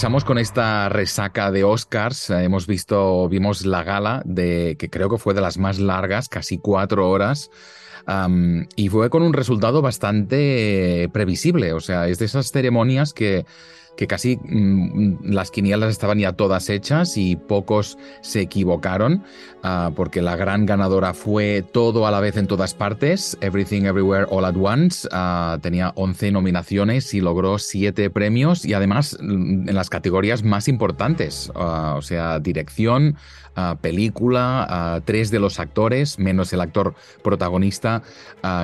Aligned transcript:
regresamos 0.00 0.24
con 0.24 0.38
esta 0.38 0.88
resaca 0.88 1.50
de 1.50 1.62
Oscars. 1.62 2.30
Eh, 2.30 2.44
hemos 2.44 2.66
visto, 2.66 3.28
vimos 3.28 3.66
la 3.66 3.82
gala 3.82 4.22
de 4.24 4.76
que 4.78 4.88
creo 4.88 5.10
que 5.10 5.18
fue 5.18 5.34
de 5.34 5.42
las 5.42 5.58
más 5.58 5.78
largas, 5.78 6.30
casi 6.30 6.56
cuatro 6.56 7.10
horas. 7.10 7.50
y 8.76 8.88
fue 8.88 9.10
con 9.10 9.22
un 9.22 9.34
resultado 9.34 9.82
bastante 9.82 11.10
previsible. 11.12 11.74
O 11.74 11.80
sea, 11.80 12.08
es 12.08 12.18
de 12.18 12.24
esas 12.24 12.50
ceremonias 12.50 13.12
que 13.12 13.44
que 13.96 14.06
casi 14.06 14.36
mm, 14.36 15.30
las 15.30 15.50
quinielas 15.50 15.90
estaban 15.90 16.18
ya 16.18 16.32
todas 16.32 16.70
hechas 16.70 17.16
y 17.16 17.36
pocos 17.36 17.98
se 18.22 18.40
equivocaron, 18.40 19.24
ah, 19.62 19.90
porque 19.94 20.22
la 20.22 20.36
gran 20.36 20.66
ganadora 20.66 21.14
fue 21.14 21.62
todo 21.72 22.06
a 22.06 22.10
la 22.10 22.20
vez 22.20 22.36
en 22.36 22.46
todas 22.46 22.74
partes, 22.74 23.36
Everything 23.40 23.82
Everywhere 23.82 24.26
All 24.30 24.44
at 24.44 24.56
Once, 24.56 25.08
ah, 25.12 25.58
tenía 25.60 25.92
11 25.96 26.32
nominaciones 26.32 27.12
y 27.14 27.20
logró 27.20 27.58
7 27.58 28.10
premios 28.10 28.64
y 28.64 28.74
además 28.74 29.18
mm, 29.20 29.68
en 29.68 29.74
las 29.74 29.90
categorías 29.90 30.42
más 30.42 30.68
importantes, 30.68 31.52
ah, 31.54 31.94
o 31.98 32.02
sea, 32.02 32.38
dirección, 32.38 33.16
película, 33.82 35.02
tres 35.04 35.30
de 35.30 35.38
los 35.38 35.60
actores, 35.60 36.18
menos 36.18 36.50
el 36.54 36.62
actor 36.62 36.94
protagonista, 37.22 38.02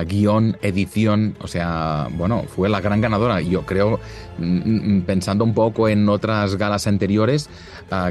guion, 0.07 0.57
edición, 0.63 1.35
o 1.39 1.47
sea, 1.47 2.07
bueno, 2.13 2.43
fue 2.47 2.67
la 2.67 2.81
gran 2.81 2.99
ganadora. 2.99 3.41
Yo 3.41 3.63
creo, 3.63 3.99
mm, 4.39 5.01
pensando 5.17 5.43
un 5.43 5.55
poco 5.55 5.89
en 5.89 6.07
otras 6.09 6.57
galas 6.57 6.85
anteriores, 6.85 7.49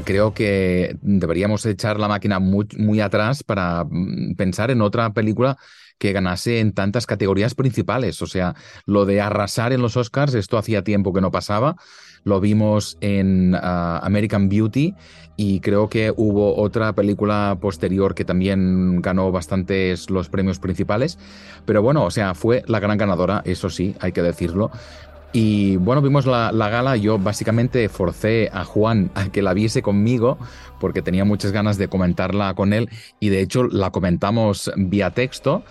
creo 0.03 0.33
que 0.33 0.97
deberíamos 1.01 1.65
echar 1.65 2.01
la 2.01 2.09
máquina 2.09 2.39
muy, 2.39 2.67
muy 2.77 2.99
atrás 2.99 3.43
para 3.43 3.85
mm, 3.85 4.35
pensar 4.35 4.71
en 4.71 4.81
otra 4.81 5.13
película 5.13 5.57
que 5.97 6.11
ganase 6.11 6.59
en 6.59 6.73
tantas 6.73 7.05
categorías 7.05 7.55
principales. 7.55 8.21
O 8.21 8.27
sea, 8.27 8.55
lo 8.85 9.05
de 9.05 9.21
arrasar 9.21 9.71
en 9.71 9.81
los 9.81 9.95
Oscars, 9.95 10.33
esto 10.33 10.57
hacía 10.57 10.83
tiempo 10.83 11.13
que 11.13 11.21
no 11.21 11.31
pasaba. 11.31 11.77
Lo 12.25 12.41
vimos 12.41 12.97
en 12.99 13.55
ah, 13.55 14.01
American 14.03 14.49
Beauty 14.49 14.93
y 15.37 15.61
creo 15.61 15.87
que 15.87 16.11
hubo 16.15 16.57
otra 16.57 16.91
película 16.93 17.57
posterior 17.61 18.15
que 18.15 18.25
también 18.25 19.01
ganó 19.01 19.31
bastantes 19.31 20.09
los 20.09 20.27
premios 20.27 20.59
principales. 20.59 21.17
Pero 21.65 21.81
bueno, 21.81 22.03
o 22.03 22.11
sea, 22.11 22.33
fue 22.33 22.63
la 22.67 22.81
gran 22.81 22.97
ganadora, 22.97 23.43
eso 23.45 23.69
sí, 23.69 23.95
hay 24.01 24.11
que 24.11 24.23
decirlo. 24.23 24.71
Y 25.39 25.75
bueno, 25.77 26.01
vimos 26.01 26.25
la, 26.25 26.51
gala, 26.51 26.97
yo 26.97 27.19
básicamente 27.19 27.89
forcé 27.89 28.49
a 28.51 28.63
Juan 28.63 29.11
a 29.13 29.29
que 29.29 29.43
la 29.43 29.53
viese 29.53 29.83
conmigo 29.83 30.39
porque 30.79 31.03
tenía 31.03 31.25
muchas 31.25 31.51
ganas 31.51 31.77
de 31.77 31.87
comentarla 31.89 32.55
con 32.55 32.73
él 32.73 32.89
y 33.19 33.29
de 33.29 33.41
hecho 33.41 33.65
la 33.65 33.91
comentamos 33.91 34.71
vía 34.75 35.11
texto. 35.11 35.61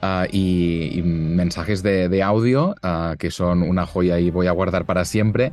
Ah, 0.00 0.26
y, 0.32 1.02
mensajes 1.04 1.82
de, 1.82 2.22
audio 2.22 2.74
ah, 2.82 3.16
que 3.18 3.30
son 3.30 3.60
una 3.60 3.84
joya 3.84 4.18
y 4.18 4.30
voy 4.30 4.46
a 4.46 4.52
guardar 4.52 4.86
para 4.86 5.04
siempre. 5.04 5.52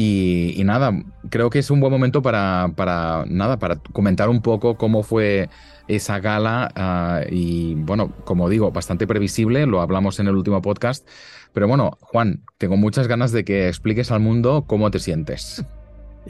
Y, 0.00 0.62
nada, 0.64 0.92
creo 1.28 1.50
que 1.50 1.58
es 1.58 1.72
un 1.72 1.80
buen 1.80 1.90
momento 1.90 2.22
para, 2.22 2.70
para, 2.76 3.24
nada, 3.26 3.58
para 3.58 3.80
comentar 3.92 4.28
un 4.28 4.42
poco 4.42 4.76
cómo 4.76 5.02
fue 5.02 5.50
esa 5.88 6.20
gala 6.20 6.70
ah, 6.76 7.22
y 7.28 7.74
bueno, 7.74 8.12
como 8.24 8.48
digo, 8.48 8.70
bastante 8.70 9.08
previsible, 9.08 9.66
lo 9.66 9.80
hablamos 9.80 10.20
en 10.20 10.28
el 10.28 10.36
último 10.36 10.62
podcast, 10.62 11.04
pero 11.52 11.66
bueno, 11.66 11.98
Juan, 12.00 12.44
tengo 12.58 12.76
muchas 12.76 13.08
ganas 13.08 13.32
de 13.32 13.44
que 13.44 13.66
expliques 13.66 14.12
al 14.12 14.20
mundo 14.20 14.66
cómo 14.68 14.90
te 14.92 15.00
sientes. 15.00 15.64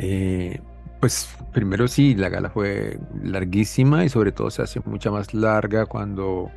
Eh, 0.00 0.60
pues 1.00 1.28
primero 1.52 1.88
sí, 1.88 2.14
la 2.14 2.28
gala 2.28 2.50
fue 2.50 3.00
larguísima 3.24 4.04
y 4.04 4.08
sobre 4.08 4.30
todo 4.30 4.48
se 4.48 4.62
hace 4.62 4.80
mucha 4.84 5.10
más 5.10 5.34
larga 5.34 5.86
cuando 5.86 6.52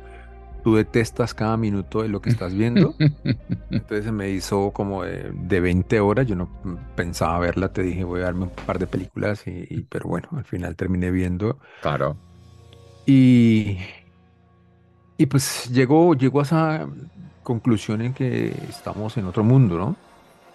tú 0.62 0.76
detestas 0.76 1.34
cada 1.34 1.56
minuto 1.56 2.02
de 2.02 2.08
lo 2.08 2.20
que 2.20 2.30
estás 2.30 2.54
viendo. 2.54 2.94
Entonces 3.70 4.04
se 4.04 4.12
me 4.12 4.30
hizo 4.30 4.70
como 4.72 5.04
de, 5.04 5.60
20 5.60 6.00
horas, 6.00 6.26
yo 6.26 6.36
no 6.36 6.48
pensaba 6.94 7.38
verla, 7.38 7.72
te 7.72 7.82
dije 7.82 8.04
voy 8.04 8.20
a 8.20 8.24
darme 8.24 8.44
un 8.44 8.50
par 8.50 8.78
de 8.78 8.86
películas, 8.86 9.44
y, 9.46 9.82
pero 9.88 10.08
bueno, 10.08 10.28
al 10.32 10.44
final 10.44 10.76
terminé 10.76 11.10
viendo. 11.10 11.58
Claro. 11.80 12.16
Y, 13.06 13.78
y 15.16 15.26
pues 15.26 15.68
llegó, 15.70 16.14
llegó 16.14 16.40
a 16.40 16.44
esa 16.44 16.88
conclusión 17.42 18.02
en 18.02 18.14
que 18.14 18.54
estamos 18.68 19.16
en 19.16 19.26
otro 19.26 19.42
mundo, 19.42 19.78
¿no? 19.78 19.96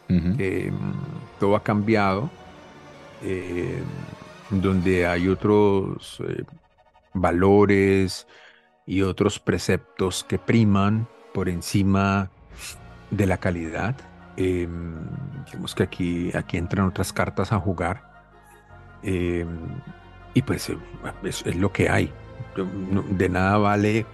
Mm, 0.09 0.38
todo 1.39 1.56
ha 1.57 1.63
cambiado, 1.63 2.29
eh, 3.24 3.81
donde 4.50 5.06
hay 5.06 5.28
otros 5.28 6.22
eh, 6.25 6.44
valores, 7.13 8.25
y 8.87 9.01
otros 9.01 9.39
preceptos 9.39 10.23
que 10.23 10.39
priman 10.39 11.07
por 11.33 11.49
encima 11.49 12.31
de 13.11 13.27
la 13.27 13.37
calidad. 13.37 13.95
Eh, 14.37 14.67
digamos 15.45 15.75
que 15.75 15.83
aquí, 15.83 16.31
aquí 16.35 16.57
entran 16.57 16.87
otras 16.87 17.11
cartas 17.11 17.51
a 17.51 17.59
jugar. 17.59 18.01
Em, 19.03 19.47
y 20.33 20.41
pues 20.41 20.69
eh, 20.69 20.77
es, 21.23 21.55
lo 21.55 21.71
que 21.71 21.89
hay. 21.89 22.11
De 23.11 23.29
nada 23.29 23.57
vale 23.57 24.05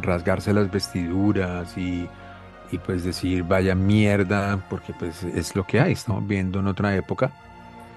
rasgarse 0.00 0.52
las 0.52 0.70
vestiduras 0.70 1.76
y, 1.76 2.08
y 2.72 2.78
pues 2.78 3.04
decir 3.04 3.44
vaya 3.44 3.74
mierda, 3.74 4.64
porque 4.70 4.94
pues 4.98 5.22
es 5.22 5.54
lo 5.54 5.64
que 5.64 5.80
hay. 5.80 5.92
Estamos 5.92 6.26
viendo 6.26 6.60
en 6.60 6.66
otra 6.66 6.96
época 6.96 7.30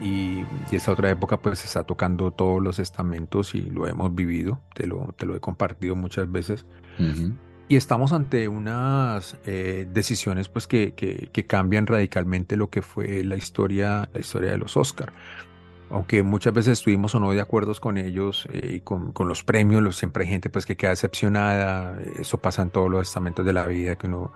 y, 0.02 0.46
esa 0.72 0.92
otra 0.92 1.10
época 1.10 1.38
pues 1.38 1.64
está 1.64 1.84
tocando 1.84 2.32
todos 2.32 2.62
los 2.62 2.80
estamentos 2.80 3.54
y 3.56 3.62
lo 3.62 3.88
hemos 3.88 4.14
vivido, 4.14 4.60
te 4.74 4.88
lo, 4.88 5.14
te 5.18 5.26
lo 5.26 5.36
he 5.36 5.40
compartido 5.40 5.96
muchas 5.96 6.32
veces. 6.32 6.66
Y 7.68 7.76
estamos 7.78 8.12
ante 8.12 8.48
unas 8.48 9.38
eh, 9.46 9.88
decisiones 9.92 10.50
pues 10.50 10.68
que, 10.68 10.94
que, 10.94 11.46
cambian 11.46 11.88
radicalmente 11.88 12.58
lo 12.58 12.70
que 12.70 12.82
fue 12.82 13.24
la 13.24 13.38
historia, 13.38 14.10
la 14.14 14.20
historia 14.20 14.52
de 14.52 14.58
los 14.58 14.76
Oscar. 14.76 15.14
Aunque 15.90 16.24
muchas 16.24 16.54
veces 16.54 16.80
estuvimos 16.80 17.16
o 17.16 17.20
no 17.20 17.32
de 17.32 17.42
acuerdo 17.42 17.74
con 17.76 17.98
ellos 17.98 18.48
eh, 18.54 18.76
y 18.76 18.80
con, 18.82 19.12
con, 19.12 19.28
los 19.28 19.44
premios, 19.44 19.96
siempre 19.96 20.24
hay 20.24 20.30
gente 20.30 20.50
pues 20.50 20.66
que 20.66 20.78
queda 20.78 20.92
decepcionada, 20.92 22.00
eso 22.20 22.38
pasa 22.38 22.62
en 22.62 22.70
todos 22.70 22.90
los 22.90 23.08
estamentos 23.08 23.46
de 23.46 23.54
la 23.54 23.66
vida, 23.66 23.96
que 23.96 24.08
uno 24.08 24.32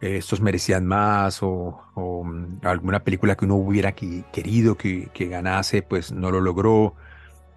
estos 0.00 0.40
merecían 0.40 0.86
más 0.86 1.42
o, 1.42 1.78
mm, 1.94 2.66
alguna 2.66 3.00
película 3.04 3.36
que 3.36 3.44
uno 3.44 3.56
hubiera 3.56 3.92
querido 3.92 4.76
que, 4.76 5.10
ganase, 5.14 5.82
pues 5.82 6.12
no 6.12 6.30
lo 6.30 6.40
logró. 6.40 6.94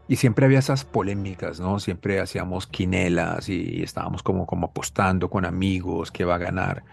Y 0.08 0.18
siempre 0.18 0.46
había 0.46 0.60
esas 0.60 0.84
polémicas, 0.84 1.60
¿no? 1.60 1.80
Siempre 1.80 2.20
hacíamos 2.20 2.68
quinelas 2.68 3.48
y 3.48 3.82
estábamos 3.82 4.22
como, 4.22 4.46
como 4.46 4.68
apostando 4.68 5.30
con 5.30 5.46
amigos 5.46 6.12
que 6.12 6.26
va 6.26 6.36
a 6.36 6.38
ganar, 6.38 6.84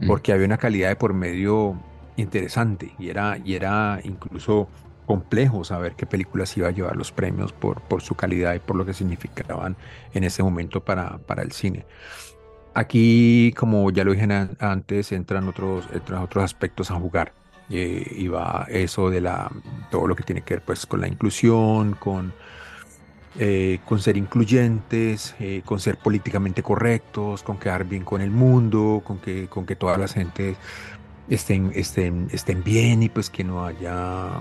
mm. 0.00 0.08
porque 0.08 0.32
había 0.32 0.46
una 0.46 0.58
calidad 0.58 0.88
de 0.88 0.96
por 0.96 1.14
medio 1.14 1.80
interesante 2.16 2.94
y 2.98 3.08
era, 3.10 3.38
y 3.44 3.54
era 3.54 4.00
incluso 4.02 4.68
complejo 5.06 5.62
saber 5.62 5.94
qué 5.94 6.06
películas 6.06 6.56
iba 6.56 6.68
a 6.68 6.72
llevar 6.72 6.96
los 6.96 7.12
premios 7.12 7.52
por, 7.52 7.80
por 7.82 8.02
su 8.02 8.16
calidad 8.16 8.54
y 8.54 8.58
por 8.58 8.74
lo 8.74 8.84
que 8.84 8.92
significaban 8.92 9.76
en 10.12 10.24
ese 10.24 10.42
momento 10.42 10.84
para, 10.84 11.18
para 11.18 11.42
el 11.42 11.52
cine. 11.52 11.86
Aquí, 12.76 13.54
como 13.56 13.90
ya 13.90 14.04
lo 14.04 14.12
dije 14.12 14.28
antes, 14.60 15.10
entran 15.12 15.48
otros, 15.48 15.88
otros 16.22 16.44
aspectos 16.44 16.90
a 16.90 16.94
jugar. 16.96 17.32
Eh, 17.70 18.06
y 18.18 18.28
va 18.28 18.66
eso 18.68 19.08
de 19.08 19.22
la, 19.22 19.50
todo 19.90 20.06
lo 20.06 20.14
que 20.14 20.22
tiene 20.22 20.42
que 20.42 20.54
ver 20.56 20.62
pues, 20.62 20.84
con 20.84 21.00
la 21.00 21.08
inclusión, 21.08 21.94
con, 21.94 22.34
eh, 23.38 23.78
con 23.86 23.98
ser 23.98 24.18
incluyentes, 24.18 25.34
eh, 25.40 25.62
con 25.64 25.80
ser 25.80 25.96
políticamente 25.96 26.62
correctos, 26.62 27.42
con 27.42 27.58
quedar 27.58 27.84
bien 27.86 28.04
con 28.04 28.20
el 28.20 28.30
mundo, 28.30 29.02
con 29.02 29.20
que, 29.20 29.48
con 29.48 29.64
que 29.64 29.74
todas 29.74 29.98
las 29.98 30.12
gentes 30.12 30.58
estén, 31.28 31.72
estén, 31.74 32.28
estén 32.30 32.62
bien 32.62 33.02
y 33.02 33.08
pues 33.08 33.30
que 33.30 33.42
no 33.42 33.64
haya, 33.64 34.32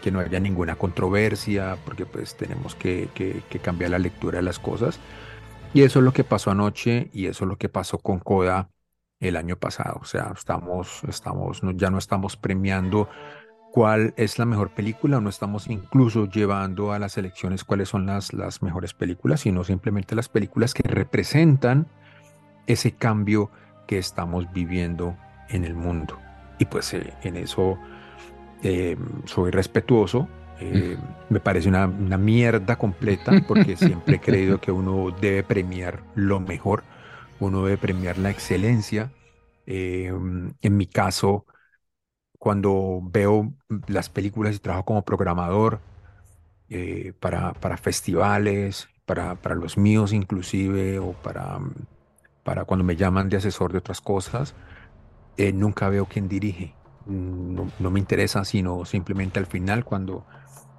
que 0.00 0.10
no 0.10 0.20
haya 0.20 0.40
ninguna 0.40 0.76
controversia, 0.76 1.76
porque 1.84 2.06
pues 2.06 2.36
tenemos 2.38 2.74
que, 2.74 3.10
que, 3.14 3.42
que 3.50 3.58
cambiar 3.58 3.90
la 3.90 3.98
lectura 3.98 4.38
de 4.38 4.44
las 4.44 4.58
cosas. 4.58 4.98
Y 5.74 5.82
eso 5.82 6.00
es 6.00 6.04
lo 6.04 6.12
que 6.12 6.24
pasó 6.24 6.50
anoche 6.50 7.08
y 7.12 7.26
eso 7.26 7.44
es 7.44 7.48
lo 7.48 7.56
que 7.56 7.68
pasó 7.68 7.98
con 7.98 8.18
Coda 8.18 8.68
el 9.20 9.36
año 9.36 9.56
pasado. 9.56 9.98
O 10.00 10.04
sea, 10.04 10.32
estamos, 10.36 11.02
estamos, 11.08 11.62
ya 11.76 11.90
no 11.90 11.98
estamos 11.98 12.36
premiando 12.36 13.08
cuál 13.72 14.12
es 14.18 14.38
la 14.38 14.44
mejor 14.44 14.74
película, 14.74 15.20
no 15.20 15.30
estamos 15.30 15.68
incluso 15.68 16.26
llevando 16.26 16.92
a 16.92 16.98
las 16.98 17.16
elecciones 17.16 17.64
cuáles 17.64 17.88
son 17.88 18.04
las, 18.04 18.34
las 18.34 18.62
mejores 18.62 18.92
películas, 18.92 19.40
sino 19.40 19.64
simplemente 19.64 20.14
las 20.14 20.28
películas 20.28 20.74
que 20.74 20.86
representan 20.86 21.86
ese 22.66 22.92
cambio 22.92 23.50
que 23.86 23.96
estamos 23.98 24.52
viviendo 24.52 25.16
en 25.48 25.64
el 25.64 25.74
mundo. 25.74 26.18
Y 26.58 26.66
pues 26.66 26.92
eh, 26.92 27.14
en 27.22 27.36
eso 27.36 27.78
eh, 28.62 28.96
soy 29.24 29.50
respetuoso, 29.50 30.28
eh, 30.60 30.96
me 31.28 31.40
parece 31.40 31.68
una, 31.68 31.86
mierda 31.86 32.76
completa 32.76 33.32
porque 33.46 33.76
siempre 33.76 34.16
he 34.16 34.20
creído 34.20 34.60
que 34.60 34.72
uno 34.72 35.10
debe 35.20 35.42
premiar 35.42 36.02
lo 36.14 36.40
mejor, 36.40 36.84
uno 37.40 37.64
debe 37.64 37.78
premiar 37.78 38.18
la 38.18 38.30
excelencia. 38.30 39.10
Eh, 39.66 40.12
en 40.60 40.76
mi 40.76 40.86
caso, 40.86 41.46
cuando 42.38 43.00
veo 43.02 43.52
las 43.86 44.08
películas 44.08 44.56
y 44.56 44.58
trabajo 44.58 44.84
como 44.84 45.04
programador 45.04 45.80
eh, 46.68 47.12
para, 47.20 47.52
para, 47.54 47.76
festivales, 47.76 48.88
para, 49.06 49.36
para, 49.36 49.54
los 49.54 49.76
míos 49.78 50.12
inclusive, 50.12 50.98
o 50.98 51.12
para, 51.12 51.60
para 52.44 52.64
cuando 52.64 52.84
me 52.84 52.96
llaman 52.96 53.28
de 53.28 53.36
asesor 53.38 53.72
de 53.72 53.78
otras 53.78 54.00
cosas, 54.00 54.54
nunca 55.54 55.88
veo 55.88 56.06
quién 56.06 56.28
dirige 56.28 56.74
no, 57.06 57.70
no, 57.78 57.90
me 57.90 58.00
interesa, 58.00 58.44
sino 58.44 58.84
simplemente 58.84 59.38
al 59.38 59.46
final 59.46 59.84
cuando, 59.84 60.26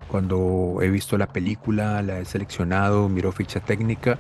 cuando 0.08 0.80
he 0.82 0.90
visto 0.90 1.18
la 1.18 1.28
película, 1.28 2.02
la 2.02 2.20
he 2.20 2.26
seleccionado, 2.26 3.10
miro 3.10 3.32
ficha 3.32 3.60
técnica 3.60 4.18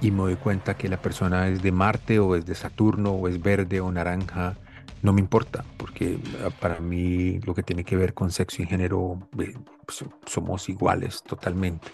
y 0.00 0.10
me 0.10 0.18
doy 0.18 0.36
cuenta 0.36 0.76
que 0.76 0.88
la 0.88 1.00
persona 1.00 1.48
es 1.48 1.62
de 1.62 1.72
Marte 1.72 2.18
o 2.18 2.34
es 2.34 2.44
de 2.44 2.54
Saturno 2.54 3.12
o 3.12 3.28
es 3.28 3.40
verde 3.40 3.80
o 3.80 3.90
naranja, 3.92 4.56
no 5.02 5.12
me 5.12 5.20
importa, 5.20 5.64
porque 5.76 6.18
ah, 6.44 6.50
para 6.60 6.80
mí 6.80 7.40
lo 7.40 7.54
que 7.54 7.62
tiene 7.62 7.84
que 7.84 7.96
ver 7.96 8.12
con 8.14 8.30
sexo 8.30 8.62
y 8.62 8.66
género 8.66 9.28
pues, 9.30 10.04
somos 10.26 10.68
iguales 10.68 11.22
totalmente. 11.22 11.88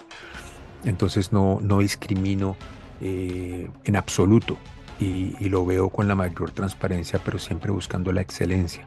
Entonces 0.85 1.33
no, 1.33 1.59
no 1.61 1.79
discrimino 1.79 2.57
eh, 3.01 3.69
en 3.85 3.97
absoluto 3.97 4.57
y, 4.99 5.37
y, 5.39 5.49
lo 5.49 5.65
veo 5.65 5.91
con 5.91 6.09
la 6.09 6.15
mayor 6.15 6.51
transparencia, 6.51 7.21
pero 7.25 7.39
siempre 7.39 7.71
buscando 7.71 8.13
la 8.13 8.21
excelencia. 8.21 8.87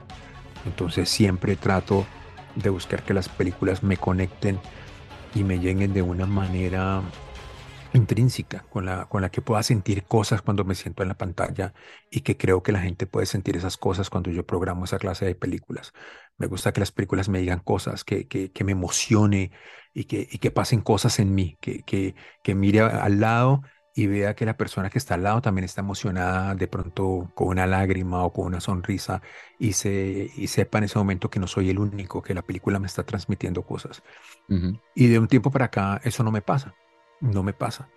Entonces 0.65 1.09
siempre 1.09 1.55
trato 1.55 2.05
de 2.55 2.69
buscar 2.69 3.03
que 3.03 3.13
las 3.13 3.29
películas 3.29 3.83
me 3.83 3.97
conecten 3.97 4.59
y 5.33 5.43
me 5.43 5.59
lleguen 5.59 5.93
de 5.93 6.01
una 6.01 6.25
manera 6.25 7.01
intrínseca, 7.93 8.65
con 8.69 8.85
la, 8.85 9.05
con 9.05 9.21
la 9.21 9.29
que 9.29 9.41
pueda 9.41 9.63
sentir 9.63 10.03
cosas 10.03 10.41
cuando 10.41 10.63
me 10.63 10.75
siento 10.75 11.03
en 11.03 11.09
la 11.09 11.17
pantalla 11.17 11.73
y 12.09 12.21
que 12.21 12.37
creo 12.37 12.63
que 12.63 12.71
la 12.71 12.79
gente 12.79 13.05
puede 13.05 13.25
sentir 13.25 13.57
esas 13.57 13.77
cosas 13.77 14.09
cuando 14.09 14.31
yo 14.31 14.45
programo 14.45 14.85
esa 14.85 14.97
clase 14.97 15.25
de 15.25 15.35
películas. 15.35 15.93
Me 16.37 16.47
gusta 16.47 16.71
que 16.71 16.79
las 16.79 16.91
películas 16.91 17.29
me 17.29 17.39
digan 17.39 17.59
cosas, 17.59 18.03
que, 18.03 18.27
que, 18.27 18.63
me 18.63 18.71
emocione 18.71 19.51
y 19.93 20.05
que, 20.05 20.27
que 20.27 20.51
pasen 20.51 20.81
cosas 20.81 21.19
en 21.19 21.35
mí, 21.35 21.57
que, 21.61 21.83
que, 21.83 22.15
que 22.43 22.55
mire 22.55 22.81
al 22.81 23.19
lado 23.19 23.61
y 23.93 24.07
vea 24.07 24.35
que 24.35 24.45
la 24.45 24.55
persona 24.55 24.89
que 24.89 24.97
está 24.97 25.15
al 25.15 25.23
lado 25.23 25.41
también 25.41 25.65
está 25.65 25.81
emocionada 25.81 26.55
de 26.55 26.67
pronto 26.67 27.31
con 27.35 27.49
una 27.49 27.67
lágrima 27.67 28.23
o 28.23 28.31
con 28.31 28.45
una 28.45 28.61
sonrisa 28.61 29.21
y, 29.59 29.73
se, 29.73 30.29
y 30.35 30.47
sepa 30.47 30.77
en 30.77 30.85
ese 30.85 30.97
momento 30.97 31.29
que 31.29 31.39
no 31.39 31.47
soy 31.47 31.69
el 31.69 31.79
único, 31.79 32.21
que 32.21 32.33
la 32.33 32.41
película 32.41 32.79
me 32.79 32.87
está 32.87 33.03
transmitiendo 33.03 33.63
cosas. 33.63 34.01
Y 34.95 35.07
de 35.07 35.19
un 35.19 35.27
tiempo 35.27 35.51
para 35.51 35.65
acá 35.65 36.01
eso 36.03 36.23
no 36.23 36.31
me 36.31 36.41
pasa 36.41 36.73
no 37.21 37.43
me 37.43 37.53
pasa. 37.53 37.87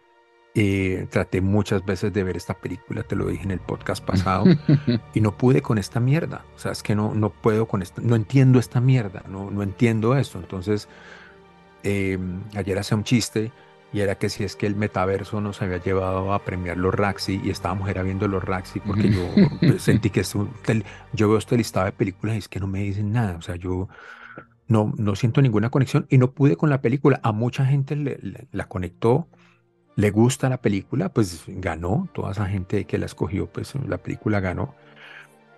Eh, 0.56 1.08
traté 1.11 1.41
muchas 1.41 1.85
veces 1.85 2.12
de 2.12 2.23
ver 2.23 2.37
esta 2.37 2.55
película, 2.55 3.02
te 3.02 3.17
lo 3.17 3.26
dije 3.26 3.43
en 3.43 3.50
el 3.50 3.58
podcast 3.58 4.05
pasado, 4.05 4.44
y 5.14 5.20
no 5.20 5.37
pude 5.37 5.62
con 5.62 5.79
esta 5.79 5.99
mierda. 5.99 6.44
O 6.55 6.58
sea, 6.58 6.70
es 6.70 6.82
que 6.82 6.94
no, 6.94 7.12
no 7.12 7.31
puedo 7.31 7.67
con 7.67 7.82
esta, 7.82 8.00
no 8.02 8.14
entiendo 8.14 8.61
esta 8.61 8.81
mierda, 8.81 9.25
no, 9.29 9.50
no 9.50 9.62
entiendo 9.64 10.17
esto. 10.17 10.38
Entonces, 10.38 10.88
em, 11.82 12.43
ayer 12.55 12.79
hacía 12.79 12.97
un 12.97 13.05
chiste 13.05 13.50
y 13.94 14.00
era 14.00 14.17
que 14.17 14.29
si 14.29 14.43
es 14.43 14.56
que 14.56 14.67
el 14.67 14.75
metaverso 14.75 15.41
nos 15.41 15.62
había 15.62 15.76
llevado 15.79 16.35
a 16.35 16.44
premiar 16.44 16.76
los 16.76 16.93
Raxi 16.93 17.41
y 17.44 17.50
estábamos 17.50 17.88
era 17.88 18.02
viendo 18.02 18.26
los 18.26 18.43
Raxi 18.43 18.81
porque 18.81 19.08
yo 19.08 19.23
sentí 19.79 20.11
que 20.11 20.20
esto, 20.20 20.49
yo 21.12 21.29
veo 21.29 21.38
este 21.38 21.56
listado 21.56 21.87
de 21.87 21.93
películas 21.93 22.35
y 22.35 22.38
es 22.38 22.49
que 22.49 22.58
no 22.58 22.67
me 22.67 22.81
dicen 22.81 23.12
nada. 23.12 23.37
O 23.37 23.41
sea, 23.41 23.55
yo 23.55 23.88
no, 24.67 24.93
no 24.99 25.14
siento 25.14 25.41
ninguna 25.41 25.70
conexión 25.70 26.08
y 26.11 26.19
no 26.19 26.32
pude 26.32 26.56
con 26.56 26.70
la 26.70 26.81
película. 26.81 27.20
A 27.23 27.31
mucha 27.31 27.64
gente 27.67 27.94
le, 27.94 28.19
la 28.50 28.67
conectó, 28.67 29.29
le 29.94 30.11
gusta 30.11 30.49
la 30.49 30.61
película, 30.61 31.11
pues 31.11 31.44
ganó. 31.47 32.08
Toda 32.12 32.32
esa 32.32 32.47
gente 32.47 32.87
que 32.87 32.99
la 32.99 33.06
escogió, 33.06 33.47
pues 33.47 33.76
la 33.87 33.99
película 33.99 34.40
ganó. 34.40 34.75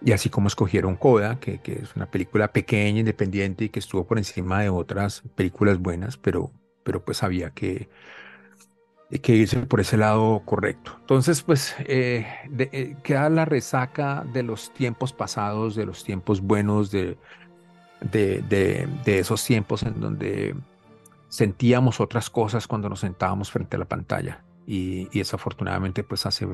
Y 0.03 0.12
así 0.12 0.29
como 0.29 0.49
escogieron 0.49 0.97
Coda, 0.97 1.41
que, 1.41 1.62
que 1.62 1.73
es 1.73 1.97
una 1.97 2.11
película 2.11 2.53
pequeña, 2.53 3.00
independiente 3.00 3.65
y 3.65 3.69
que 3.71 3.79
estuvo 3.79 4.06
por 4.06 4.19
encima 4.19 4.61
de 4.61 4.69
otras 4.69 5.23
películas 5.35 5.79
buenas, 5.79 6.19
pero, 6.19 6.53
pero 6.85 7.03
pues 7.03 7.23
había 7.23 7.53
que, 7.53 7.89
que 9.11 9.35
irse 9.35 9.58
por 9.61 9.81
ese 9.81 9.97
lado 9.97 10.43
correcto. 10.44 10.97
Entonces, 11.00 11.43
pues 11.43 11.75
eh, 11.81 12.26
eh, 12.58 12.97
queda 13.03 13.31
la 13.31 13.44
resaca 13.44 14.25
de 14.32 14.43
los 14.43 14.73
tiempos 14.73 15.12
pasados, 15.12 15.76
de 15.76 15.87
los 15.87 16.03
tiempos 16.05 16.41
buenos, 16.41 16.91
de 16.91 17.17
de, 18.00 18.88
esos 19.06 19.44
tiempos 19.44 19.82
en 19.82 20.00
donde 20.00 20.55
sentíamos 21.29 22.00
otras 22.00 22.31
cosas 22.31 22.67
cuando 22.67 22.88
nos 22.88 23.00
sentábamos 23.00 23.50
frente 23.50 23.76
a 23.76 23.79
la 23.79 23.87
pantalla. 23.87 24.44
Y, 24.67 25.06
desafortunadamente, 25.17 26.03
pues 26.03 26.26
hace, 26.26 26.47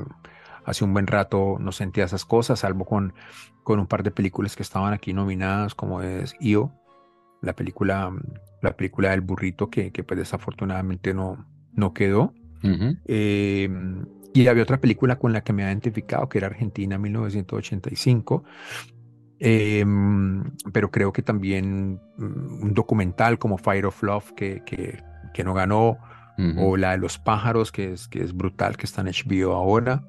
hace 0.65 0.83
un 0.83 0.93
buen 0.93 1.07
rato 1.07 1.57
no 1.59 1.71
sentía 1.71 2.05
esas 2.05 2.25
cosas, 2.25 2.59
salvo 2.59 2.85
con, 2.85 3.13
con 3.63 3.79
un 3.79 3.87
par 3.87 4.03
de 4.03 4.11
películas 4.11 4.55
que 4.55 4.63
estaban 4.63 4.93
aquí 4.93 5.13
nominadas, 5.13 5.73
como 5.75 6.01
es 6.01 6.35
Io, 6.39 6.71
la 7.41 7.53
película, 7.53 8.11
la 8.61 8.75
película 8.75 9.09
del 9.11 9.21
burrito, 9.21 9.69
que, 9.69 9.91
que 9.91 10.03
pues 10.03 10.19
desafortunadamente 10.19 11.13
no, 11.13 11.45
no 11.73 11.93
quedó. 11.93 12.33
Eh, 13.05 13.69
y 14.33 14.47
había 14.47 14.63
otra 14.63 14.79
película 14.79 15.19
con 15.19 15.33
la 15.33 15.43
que 15.43 15.53
me 15.53 15.63
ha 15.63 15.67
identificado, 15.67 16.27
que 16.27 16.39
era 16.39 16.47
Argentina 16.47 16.97
1985, 16.97 18.43
Em, 19.45 20.41
pero 20.71 20.89
creo 20.89 21.11
que 21.11 21.21
también 21.21 21.99
mm, 22.17 22.63
un 22.63 22.73
documental 22.73 23.37
como 23.37 23.57
Fire 23.57 23.87
of 23.87 24.01
Love 24.01 24.31
que, 24.37 24.63
que, 24.65 25.03
que 25.33 25.43
no 25.43 25.53
ganó, 25.53 25.97
o 26.57 26.77
la 26.77 26.91
de 26.91 26.97
los 26.97 27.19
pájaros, 27.19 27.71
que 27.71 27.91
es, 27.91 28.07
que 28.07 28.23
es 28.23 28.33
brutal, 28.33 28.77
que 28.77 28.85
está 28.85 29.01
en 29.01 29.07
HBO 29.07 29.53
ahora, 29.53 30.03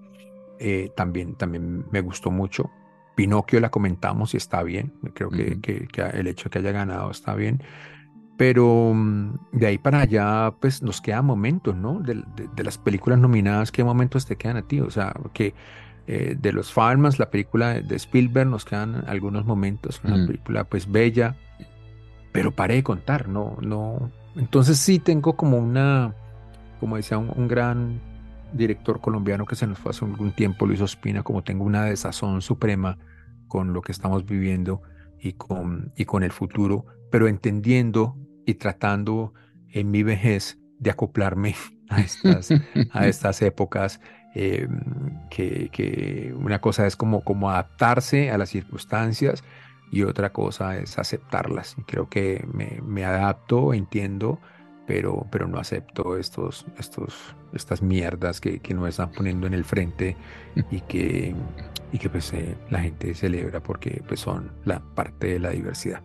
eh, 0.58 0.90
también, 0.96 1.34
también 1.34 1.84
me 1.90 2.00
gustó 2.00 2.30
mucho. 2.30 2.70
Pinocchio 3.16 3.60
la 3.60 3.70
comentamos 3.70 4.32
y 4.34 4.36
está 4.36 4.62
bien, 4.62 4.94
creo 5.14 5.30
que, 5.30 5.60
que, 5.60 5.86
el 6.14 6.28
hecho 6.28 6.44
de 6.44 6.50
que 6.50 6.58
haya 6.60 6.70
ganado 6.70 7.10
está 7.10 7.34
bien. 7.34 7.62
Pero 8.36 8.92
mm, 8.94 9.38
de 9.52 9.66
ahí 9.66 9.78
para 9.78 10.00
allá, 10.00 10.52
pues 10.60 10.82
nos 10.82 11.00
quedan 11.00 11.24
momentos, 11.26 11.76
¿no? 11.76 12.00
De, 12.00 12.14
de, 12.14 12.48
de, 12.54 12.64
las 12.64 12.78
películas 12.78 13.18
nominadas, 13.18 13.70
¿qué 13.70 13.84
momentos 13.84 14.26
te 14.26 14.36
quedan 14.36 14.56
a 14.56 14.62
ti? 14.62 14.80
O 14.80 14.90
sea, 14.90 15.14
que 15.32 15.54
eh, 16.06 16.36
de 16.38 16.52
los 16.52 16.70
Farmers, 16.70 17.18
la 17.18 17.30
película 17.30 17.80
de 17.80 17.96
Spielberg, 17.96 18.48
nos 18.48 18.66
quedan 18.66 19.04
algunos 19.08 19.46
momentos, 19.46 20.02
una 20.04 20.18
mm. 20.18 20.26
película 20.26 20.64
pues 20.64 20.90
bella, 20.90 21.36
pero 22.30 22.50
paré 22.50 22.74
de 22.74 22.82
contar, 22.82 23.28
no, 23.28 23.56
no. 23.62 24.10
Entonces 24.36 24.76
sí 24.78 24.98
tengo 24.98 25.34
como 25.34 25.56
una, 25.56 26.14
como 26.78 26.96
decía 26.96 27.16
un, 27.16 27.48
gran 27.48 28.00
director 28.52 29.00
colombiano 29.00 29.46
que 29.46 29.56
se 29.56 29.66
nos 29.66 29.78
fue 29.78 29.90
hace 29.90 30.04
algún 30.04 30.32
tiempo, 30.32 30.66
Luis 30.66 30.82
Ospina, 30.82 31.22
como 31.22 31.42
tengo 31.42 31.64
una 31.64 31.84
desazón 31.84 32.42
suprema 32.42 32.98
con 33.48 33.72
lo 33.72 33.80
que 33.80 33.92
estamos 33.92 34.26
viviendo 34.26 34.82
y 35.18 35.32
con, 35.32 35.92
y 35.96 36.04
con 36.04 36.22
el 36.22 36.32
futuro, 36.32 36.84
pero 37.10 37.28
entendiendo 37.28 38.14
y 38.46 38.54
tratando 38.54 39.34
en 39.70 39.90
mi 39.90 40.02
vejez 40.02 40.58
de 40.78 40.90
acoplarme 40.90 41.54
a 41.88 42.00
estas, 42.00 42.50
a 42.92 43.06
estas 43.06 43.42
épocas 43.42 44.00
eh, 44.34 44.68
que, 45.30 46.34
una 46.36 46.60
cosa 46.60 46.86
es 46.86 46.96
como, 46.96 47.22
como 47.22 47.50
adaptarse 47.50 48.30
a 48.30 48.38
las 48.38 48.50
circunstancias 48.50 49.44
y 49.92 50.02
otra 50.02 50.32
cosa 50.32 50.76
es 50.76 50.98
aceptarlas. 50.98 51.76
Y 51.78 51.82
creo 51.82 52.08
que 52.08 52.44
me, 52.52 52.80
me 52.82 53.04
adapto, 53.04 53.74
entiendo, 53.74 54.40
pero, 54.86 55.26
pero 55.30 55.46
no 55.46 55.58
acepto 55.58 56.16
estos, 56.16 56.66
estos, 56.78 57.36
estas 57.52 57.80
mierdas 57.80 58.40
que, 58.40 58.58
que 58.58 58.74
nos 58.74 58.88
están 58.88 59.12
poniendo 59.12 59.46
en 59.46 59.54
el 59.54 59.64
frente 59.64 60.16
y 60.70 60.80
que, 60.80 61.34
y 61.92 61.98
que 61.98 62.10
pues, 62.10 62.32
eh, 62.32 62.56
la 62.70 62.80
gente 62.80 63.14
celebra 63.14 63.62
porque 63.62 64.02
pues, 64.06 64.20
son 64.20 64.52
la 64.64 64.80
parte 64.80 65.28
de 65.28 65.38
la 65.38 65.50
diversidad. 65.50 66.02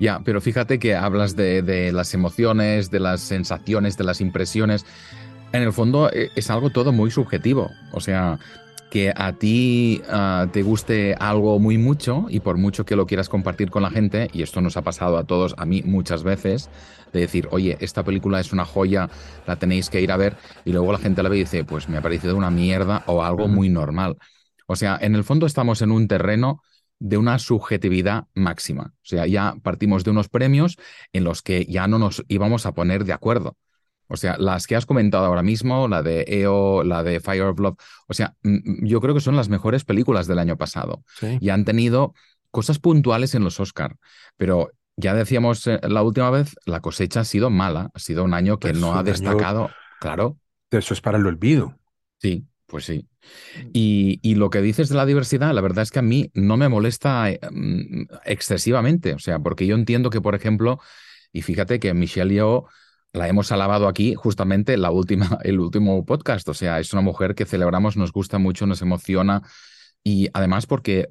Ya, 0.00 0.20
pero 0.24 0.40
fíjate 0.40 0.78
que 0.78 0.94
hablas 0.94 1.36
de, 1.36 1.62
de, 1.62 1.92
las 1.92 2.14
emociones, 2.14 2.90
de 2.90 3.00
las 3.00 3.20
sensaciones, 3.20 3.96
de 3.96 4.04
las 4.04 4.20
impresiones 4.20 4.84
en 5.54 5.62
el 5.62 5.72
fondo 5.72 6.10
eh, 6.12 6.30
es 6.34 6.50
algo 6.50 6.70
todo 6.70 6.92
muy 6.92 7.12
subjetivo. 7.12 7.70
O 7.92 8.00
sea, 8.00 8.40
que 8.90 9.12
a 9.14 9.32
ti 9.32 10.02
ah, 10.08 10.48
te 10.52 10.62
guste 10.62 11.14
algo 11.14 11.58
muy 11.60 11.78
mucho 11.78 12.26
y 12.28 12.40
por 12.40 12.58
mucho 12.58 12.84
que 12.84 12.96
lo 12.96 13.06
quieras 13.06 13.28
compartir 13.28 13.70
con 13.70 13.82
la 13.82 13.90
gente, 13.90 14.28
y 14.32 14.42
esto 14.42 14.60
nos 14.60 14.76
ha 14.76 14.82
pasado 14.82 15.16
a 15.16 15.24
todos, 15.24 15.54
a 15.56 15.64
mí 15.64 15.82
muchas 15.84 16.24
veces, 16.24 16.70
de 17.12 17.20
decir, 17.20 17.48
oye, 17.52 17.76
esta 17.80 18.02
película 18.02 18.40
es 18.40 18.52
una 18.52 18.64
joya, 18.64 19.08
la 19.46 19.56
tenéis 19.56 19.90
que 19.90 20.00
ir 20.00 20.10
a 20.10 20.16
ver, 20.16 20.36
y 20.64 20.72
luego 20.72 20.90
la 20.90 20.98
gente 20.98 21.22
la 21.22 21.28
ve 21.28 21.36
y 21.36 21.40
dice, 21.40 21.64
pues 21.64 21.88
me 21.88 21.98
ha 21.98 22.02
parecido 22.02 22.36
una 22.36 22.50
mierda 22.50 23.04
o 23.06 23.22
algo 23.22 23.46
muy 23.46 23.68
normal. 23.68 24.16
O 24.66 24.74
sea, 24.74 24.98
en 25.00 25.14
el 25.14 25.22
fondo 25.22 25.46
estamos 25.46 25.82
en 25.82 25.92
un 25.92 26.08
terreno 26.08 26.62
de 26.98 27.16
una 27.16 27.38
subjetividad 27.38 28.26
máxima. 28.34 28.94
O 28.96 29.06
sea, 29.06 29.26
ya 29.26 29.56
partimos 29.62 30.04
de 30.04 30.10
unos 30.10 30.28
premios 30.28 30.76
en 31.12 31.24
los 31.24 31.42
que 31.42 31.66
ya 31.66 31.86
no 31.86 31.98
nos 31.98 32.24
íbamos 32.28 32.66
a 32.66 32.72
poner 32.72 33.04
de 33.04 33.12
acuerdo. 33.12 33.56
O 34.06 34.16
sea, 34.16 34.36
las 34.38 34.66
que 34.66 34.76
has 34.76 34.86
comentado 34.86 35.24
ahora 35.24 35.42
mismo, 35.42 35.88
la 35.88 36.02
de 36.02 36.24
EO, 36.28 36.84
la 36.84 37.02
de 37.02 37.20
Fire 37.20 37.42
of 37.42 37.58
Love, 37.58 37.76
o 38.06 38.14
sea, 38.14 38.34
yo 38.42 39.00
creo 39.00 39.14
que 39.14 39.20
son 39.20 39.36
las 39.36 39.48
mejores 39.48 39.84
películas 39.84 40.26
del 40.26 40.38
año 40.38 40.56
pasado. 40.56 41.02
Y 41.40 41.48
han 41.48 41.64
tenido 41.64 42.14
cosas 42.50 42.78
puntuales 42.78 43.34
en 43.34 43.44
los 43.44 43.58
Oscar, 43.60 43.96
pero 44.36 44.70
ya 44.96 45.14
decíamos 45.14 45.66
eh, 45.66 45.80
la 45.82 46.02
última 46.02 46.30
vez, 46.30 46.54
la 46.66 46.80
cosecha 46.80 47.20
ha 47.20 47.24
sido 47.24 47.50
mala, 47.50 47.90
ha 47.92 47.98
sido 47.98 48.22
un 48.24 48.34
año 48.34 48.58
que 48.58 48.68
pues 48.68 48.80
no 48.80 48.94
ha 48.94 49.02
destacado, 49.02 49.70
claro. 50.00 50.38
Eso 50.70 50.94
es 50.94 51.00
para 51.00 51.18
el 51.18 51.26
olvido. 51.26 51.76
Sí, 52.18 52.46
pues 52.66 52.84
sí. 52.84 53.06
Mm. 53.56 53.70
Y, 53.72 54.20
y, 54.22 54.34
lo 54.34 54.50
que 54.50 54.60
dices 54.60 54.88
de 54.88 54.96
la 54.96 55.06
diversidad, 55.06 55.52
la 55.54 55.60
verdad 55.60 55.82
es 55.82 55.90
que 55.90 55.98
a 55.98 56.02
mí 56.02 56.30
no 56.34 56.56
me 56.56 56.68
molesta 56.68 57.30
eh, 57.30 57.40
mm, 57.50 58.04
excesivamente, 58.24 59.14
o 59.14 59.18
sea, 59.18 59.38
porque 59.38 59.66
yo 59.66 59.74
entiendo 59.74 60.10
que, 60.10 60.20
por 60.20 60.34
ejemplo, 60.34 60.80
y 61.32 61.42
fíjate 61.42 61.80
que 61.80 61.94
Michelle 61.94 62.32
Yeoh 62.32 62.66
la 63.12 63.28
hemos 63.28 63.52
alabado 63.52 63.88
aquí 63.88 64.14
justamente 64.14 64.76
la 64.76 64.90
última, 64.90 65.38
el 65.44 65.60
último 65.60 66.04
podcast. 66.04 66.48
O 66.48 66.54
sea, 66.54 66.80
es 66.80 66.92
una 66.92 67.02
mujer 67.02 67.34
que 67.34 67.46
celebramos, 67.46 67.96
nos 67.96 68.12
gusta 68.12 68.38
mucho, 68.38 68.66
nos 68.66 68.82
emociona, 68.82 69.42
y 70.02 70.28
además 70.34 70.66
porque 70.66 71.08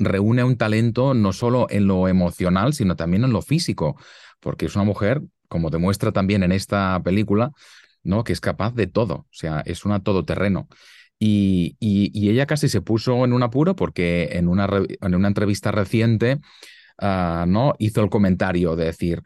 reúne 0.00 0.42
un 0.42 0.56
talento 0.56 1.14
no 1.14 1.32
solo 1.32 1.68
en 1.70 1.86
lo 1.86 2.08
emocional, 2.08 2.74
sino 2.74 2.96
también 2.96 3.22
en 3.22 3.32
lo 3.32 3.40
físico, 3.40 3.96
porque 4.40 4.66
es 4.66 4.74
una 4.74 4.84
mujer, 4.84 5.22
como 5.48 5.70
demuestra 5.70 6.10
también 6.10 6.42
en 6.42 6.50
esta 6.50 7.00
película, 7.04 7.52
¿no? 8.02 8.24
que 8.24 8.32
es 8.32 8.40
capaz 8.40 8.74
de 8.74 8.86
todo, 8.86 9.14
o 9.14 9.26
sea, 9.30 9.62
es 9.66 9.84
una 9.84 10.02
todoterreno. 10.02 10.68
Y, 11.18 11.76
y, 11.78 12.30
ella 12.30 12.46
casi 12.46 12.68
se 12.68 12.80
puso 12.80 13.24
en 13.24 13.32
un 13.32 13.44
apuro 13.44 13.76
porque 13.76 14.30
en 14.32 14.48
una, 14.48 14.68
en 15.00 15.14
una 15.14 15.28
entrevista 15.28 15.70
reciente 15.70 16.40
ah, 16.98 17.44
¿no? 17.46 17.74
hizo 17.78 18.02
el 18.02 18.10
comentario 18.10 18.74
de 18.74 18.86
decir, 18.86 19.22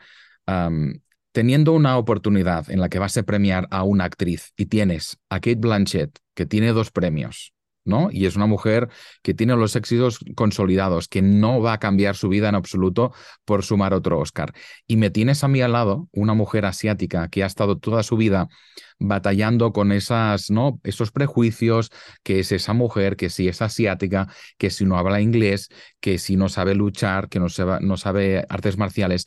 teniendo 1.33 1.73
una 1.73 1.97
oportunidad 1.97 2.71
en 2.71 2.80
la 2.80 2.90
que 2.90 2.99
vas 2.99 3.16
a 3.16 3.23
premiar 3.23 3.66
a 3.71 3.83
una 3.83 4.04
actriz 4.04 4.52
y 4.59 4.66
tienes 4.66 5.18
a 5.30 5.37
Kate 5.37 5.56
Blanchett, 5.56 6.18
que 6.35 6.45
tiene 6.45 6.73
dos 6.73 6.90
premios, 6.90 7.54
¿no? 7.86 8.08
Y 8.10 8.26
es 8.26 8.36
una 8.36 8.46
mujer 8.46 8.88
que 9.22 9.32
tiene 9.32 9.56
los 9.56 9.76
éxitos 9.76 10.18
consolidados, 10.34 11.08
que 11.08 11.22
no 11.22 11.60
va 11.60 11.74
a 11.74 11.78
cambiar 11.78 12.16
su 12.16 12.28
vida 12.28 12.48
en 12.48 12.54
absoluto 12.54 13.12
por 13.44 13.62
sumar 13.64 13.94
otro 13.94 14.18
Oscar. 14.18 14.52
Y 14.86 14.96
me 14.96 15.10
tienes 15.10 15.44
a 15.44 15.48
mí 15.48 15.62
al 15.62 15.72
lado 15.72 16.08
una 16.12 16.34
mujer 16.34 16.66
asiática 16.66 17.28
que 17.28 17.42
ha 17.42 17.46
estado 17.46 17.78
toda 17.78 18.02
su 18.02 18.16
vida 18.16 18.48
batallando 18.98 19.72
con 19.72 19.92
esos 19.92 21.10
prejuicios, 21.12 21.90
que 22.22 22.40
es 22.40 22.52
esa 22.52 22.72
mujer, 22.72 23.16
que 23.16 23.30
si 23.30 23.48
es 23.48 23.62
asiática, 23.62 24.28
que 24.58 24.70
si 24.70 24.84
no 24.84 24.98
habla 24.98 25.20
inglés, 25.20 25.68
que 26.00 26.18
si 26.18 26.36
no 26.36 26.48
sabe 26.48 26.74
luchar, 26.74 27.28
que 27.28 27.38
no, 27.38 27.46
no 27.80 27.96
sabe 27.96 28.44
artes 28.48 28.76
marciales. 28.78 29.26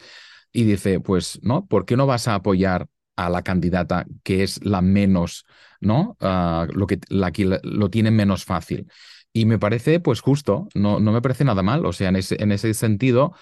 Y 0.52 0.64
dice, 0.64 1.00
pues, 1.00 1.40
¿no? 1.44 1.66
¿Por 1.68 1.86
qué 1.86 1.96
no 1.96 2.08
vas 2.08 2.28
a 2.28 2.36
apoyar 2.36 2.88
a 3.16 3.30
la 3.30 3.44
candidata 3.44 4.06
que 4.24 4.44
es 4.44 4.64
la 4.64 4.82
menos, 4.82 5.46
¿no? 5.80 6.18
Ah, 6.20 6.68
lo 6.74 6.88
que 6.88 7.00
lo 7.64 7.90
tiene 7.90 8.12
menos 8.12 8.46
fácil. 8.46 8.88
Y 9.34 9.46
me 9.46 9.60
parece, 9.60 10.00
pues 10.00 10.22
justo, 10.22 10.68
no, 10.74 11.00
no 11.00 11.12
me 11.12 11.22
parece 11.22 11.44
nada 11.46 11.62
mal. 11.64 11.86
O 11.86 11.94
sea, 11.94 12.10
en 12.10 12.16
ese, 12.18 12.42
en 12.42 12.52
ese 12.52 12.74
sentido, 12.74 13.34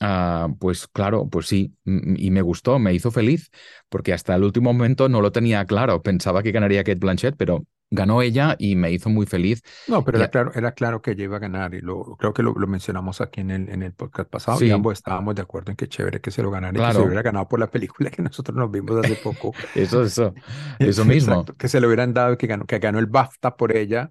ah, 0.00 0.48
pues 0.60 0.88
claro, 0.88 1.28
pues 1.28 1.46
sí, 1.46 1.74
y 1.84 2.30
me 2.30 2.42
gustó, 2.42 2.78
me 2.78 2.94
hizo 2.94 3.10
feliz, 3.10 3.50
porque 3.88 4.12
hasta 4.12 4.34
el 4.36 4.44
último 4.44 4.72
momento 4.72 5.08
no 5.08 5.20
lo 5.20 5.32
tenía 5.32 5.64
claro. 5.66 6.02
Pensaba 6.02 6.42
que 6.42 6.52
ganaría 6.52 6.84
Kate 6.84 6.98
Blanchett, 7.00 7.36
pero 7.36 7.64
ganó 7.90 8.22
ella 8.22 8.56
y 8.58 8.76
me 8.76 8.92
hizo 8.92 9.08
muy 9.08 9.26
feliz. 9.26 9.62
No, 9.86 10.04
pero 10.04 10.18
era 10.18 10.28
claro, 10.28 10.52
era 10.54 10.72
claro 10.72 11.02
que 11.02 11.12
ella 11.12 11.24
iba 11.24 11.36
a 11.36 11.40
ganar 11.40 11.74
y 11.74 11.80
lo, 11.80 12.16
creo 12.16 12.32
que 12.32 12.42
lo, 12.42 12.54
mencionamos 12.54 13.20
aquí 13.20 13.40
en 13.40 13.50
el, 13.50 13.68
en 13.68 13.82
el 13.82 13.92
podcast 13.92 14.28
pasado 14.28 14.64
y 14.64 14.70
ambos 14.70 14.94
estábamos 14.94 15.34
de 15.34 15.42
acuerdo 15.42 15.70
en 15.70 15.76
que 15.76 15.88
chévere 15.88 16.20
que 16.20 16.30
se 16.30 16.42
lo 16.42 16.50
ganara 16.50 16.78
y 16.78 16.86
que 16.86 16.92
se 16.92 17.02
hubiera 17.02 17.22
ganado 17.22 17.48
por 17.48 17.60
la 17.60 17.70
película 17.70 18.10
que 18.10 18.22
nosotros 18.22 18.56
nos 18.56 18.70
vimos 18.70 19.04
hace 19.04 19.16
poco. 19.16 19.54
eso, 19.74 20.02
eso, 20.02 20.34
eso 20.78 21.04
mismo. 21.04 21.44
que 21.44 21.68
se 21.68 21.80
lo 21.80 21.88
hubieran 21.88 22.12
dado 22.12 22.36
que 22.36 22.46
ganó, 22.46 22.66
que 22.66 22.78
ganó 22.78 22.98
el 22.98 23.06
BAFTA 23.06 23.56
por 23.56 23.76
ella. 23.76 24.10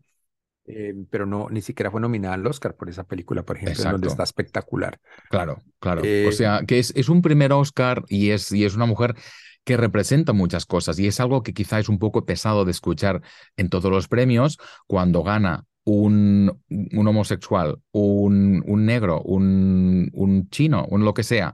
Eh, 0.70 0.94
pero 1.10 1.26
no, 1.26 1.48
ni 1.50 1.62
siquiera 1.62 1.90
fue 1.90 2.02
nominada 2.02 2.34
al 2.34 2.46
Oscar 2.46 2.76
por 2.76 2.90
esa 2.90 3.06
película, 3.06 3.44
por 3.44 3.56
ejemplo, 3.56 3.90
donde 3.90 4.10
está 4.10 4.24
espectacular. 4.24 5.00
Claro, 5.30 5.62
claro. 5.80 6.02
o 6.02 6.06
eh, 6.06 6.30
sea, 6.34 6.64
que 6.68 6.80
es, 6.80 6.92
es 6.94 7.08
un 7.08 7.22
primer 7.22 7.54
Oscar 7.54 8.04
y 8.10 8.32
es, 8.32 8.52
y 8.52 8.66
es 8.66 8.76
una 8.76 8.86
mujer 8.86 9.16
que 9.68 9.76
representa 9.76 10.32
muchas 10.32 10.66
cosas 10.66 10.98
y 10.98 11.08
es 11.08 11.20
algo 11.20 11.44
que 11.44 11.54
quizá 11.54 11.78
es 11.78 11.90
un 11.90 12.00
poco 12.00 12.26
pesado 12.26 12.64
de 12.64 12.72
escuchar 12.72 13.22
en 13.58 13.68
todos 13.68 13.92
los 13.92 14.08
premios 14.08 14.58
cuando 14.88 15.24
gana 15.24 15.66
un, 15.84 16.64
un 16.70 17.08
homosexual, 17.08 17.78
un, 17.92 18.64
un 18.66 18.86
negro, 18.86 19.22
un, 19.24 20.10
un, 20.14 20.50
chino, 20.52 20.88
lo 20.90 21.14
que 21.14 21.24
sea, 21.24 21.54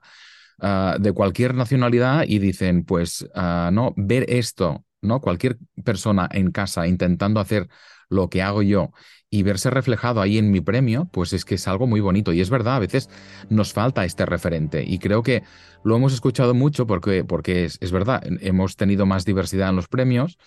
ah, 0.60 0.98
de 1.00 1.12
cualquier 1.12 1.56
nacionalidad 1.56 2.26
y 2.28 2.38
dicen, 2.38 2.86
pues, 2.86 3.28
ah, 3.34 3.72
no, 3.74 3.96
ver 3.98 4.26
esto, 4.30 4.86
¿no? 5.02 5.20
Cualquier 5.20 5.58
persona 5.84 6.30
en 6.32 6.52
casa 6.52 6.86
intentando 6.86 7.40
hacer 7.40 7.68
lo 8.10 8.30
que 8.30 8.44
hago 8.44 8.62
yo 8.62 8.92
y 9.34 9.42
verse 9.42 9.72
reflejado 9.72 10.22
ahí 10.22 10.38
en 10.38 10.52
mi 10.52 10.62
premio, 10.62 11.10
pues 11.12 11.34
es 11.34 11.44
que 11.44 11.56
es 11.56 11.68
algo 11.68 11.88
muy 11.88 12.00
bonito. 12.02 12.34
Y 12.34 12.40
es 12.42 12.52
verdad, 12.52 12.76
a 12.76 12.80
veces 12.80 13.10
nos 13.50 13.74
falta 13.74 14.06
este 14.06 14.28
referente. 14.28 14.84
Y 14.86 15.00
creo 15.00 15.24
que 15.24 15.42
lo 15.84 15.96
hemos 15.96 16.14
escuchado 16.14 16.54
mucho 16.54 16.86
porque, 16.86 17.24
porque 17.24 17.66
es, 17.66 17.92
verdad, 17.92 18.22
hemos 18.42 18.76
tenido 18.76 19.08
más 19.08 19.26
diversidad 19.26 19.70
en 19.70 19.76
los 19.76 19.88
premios, 19.88 20.38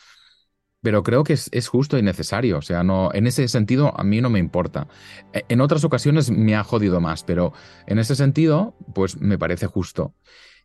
pero 0.82 1.02
creo 1.02 1.24
que 1.24 1.32
es, 1.32 1.48
es, 1.50 1.66
justo 1.66 1.98
y 1.98 2.02
necesario. 2.02 2.58
O 2.58 2.62
sea, 2.62 2.84
no, 2.84 3.10
en 3.12 3.26
ese 3.26 3.48
sentido 3.48 3.92
a 3.98 4.04
mí 4.04 4.20
no 4.20 4.30
me 4.30 4.38
importa. 4.38 4.86
E, 5.32 5.44
en 5.48 5.60
otras 5.60 5.82
ocasiones 5.82 6.30
me 6.30 6.54
ha 6.54 6.62
jodido 6.62 7.00
más, 7.00 7.24
pero 7.24 7.54
en 7.88 7.98
ese 7.98 8.14
sentido, 8.14 8.76
pues 8.94 9.20
me 9.20 9.36
parece 9.36 9.66
justo. 9.66 10.14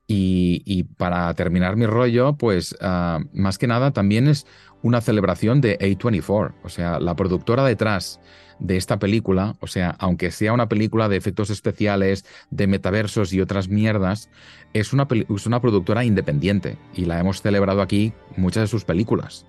Y, 0.08 0.84
para 0.98 1.34
terminar 1.36 1.78
mi 1.78 1.86
rollo, 1.86 2.34
pues 2.34 2.76
ah, 2.82 3.20
más 3.34 3.58
que 3.58 3.68
nada 3.68 3.92
también 3.92 4.28
es 4.28 4.46
una 4.82 5.00
celebración 5.00 5.62
de 5.62 5.80
A24, 5.80 6.54
o 6.64 6.70
sea, 6.70 7.00
la 7.00 7.16
productora 7.16 7.64
detrás 7.64 8.20
de 8.60 8.78
esta 8.78 9.00
película, 9.00 9.56
o 9.60 9.68
sea, 9.68 9.96
aunque 10.00 10.32
sea 10.32 10.54
una 10.54 10.70
película 10.70 11.10
de 11.10 11.18
efectos 11.18 11.50
especiales, 11.50 12.26
de 12.52 12.68
metaversos 12.68 13.34
y 13.34 13.42
otras 13.42 13.70
mierdas, 13.70 14.30
es 14.74 14.94
una, 14.94 15.08
es 15.12 15.46
una 15.46 15.62
productora 15.62 16.06
independiente 16.06 16.78
y 16.94 17.06
la 17.06 17.20
hemos 17.20 17.42
celebrado 17.42 17.82
aquí 17.82 18.14
muchas 18.38 18.64
de 18.64 18.68
sus 18.68 18.86
películas. 18.86 19.46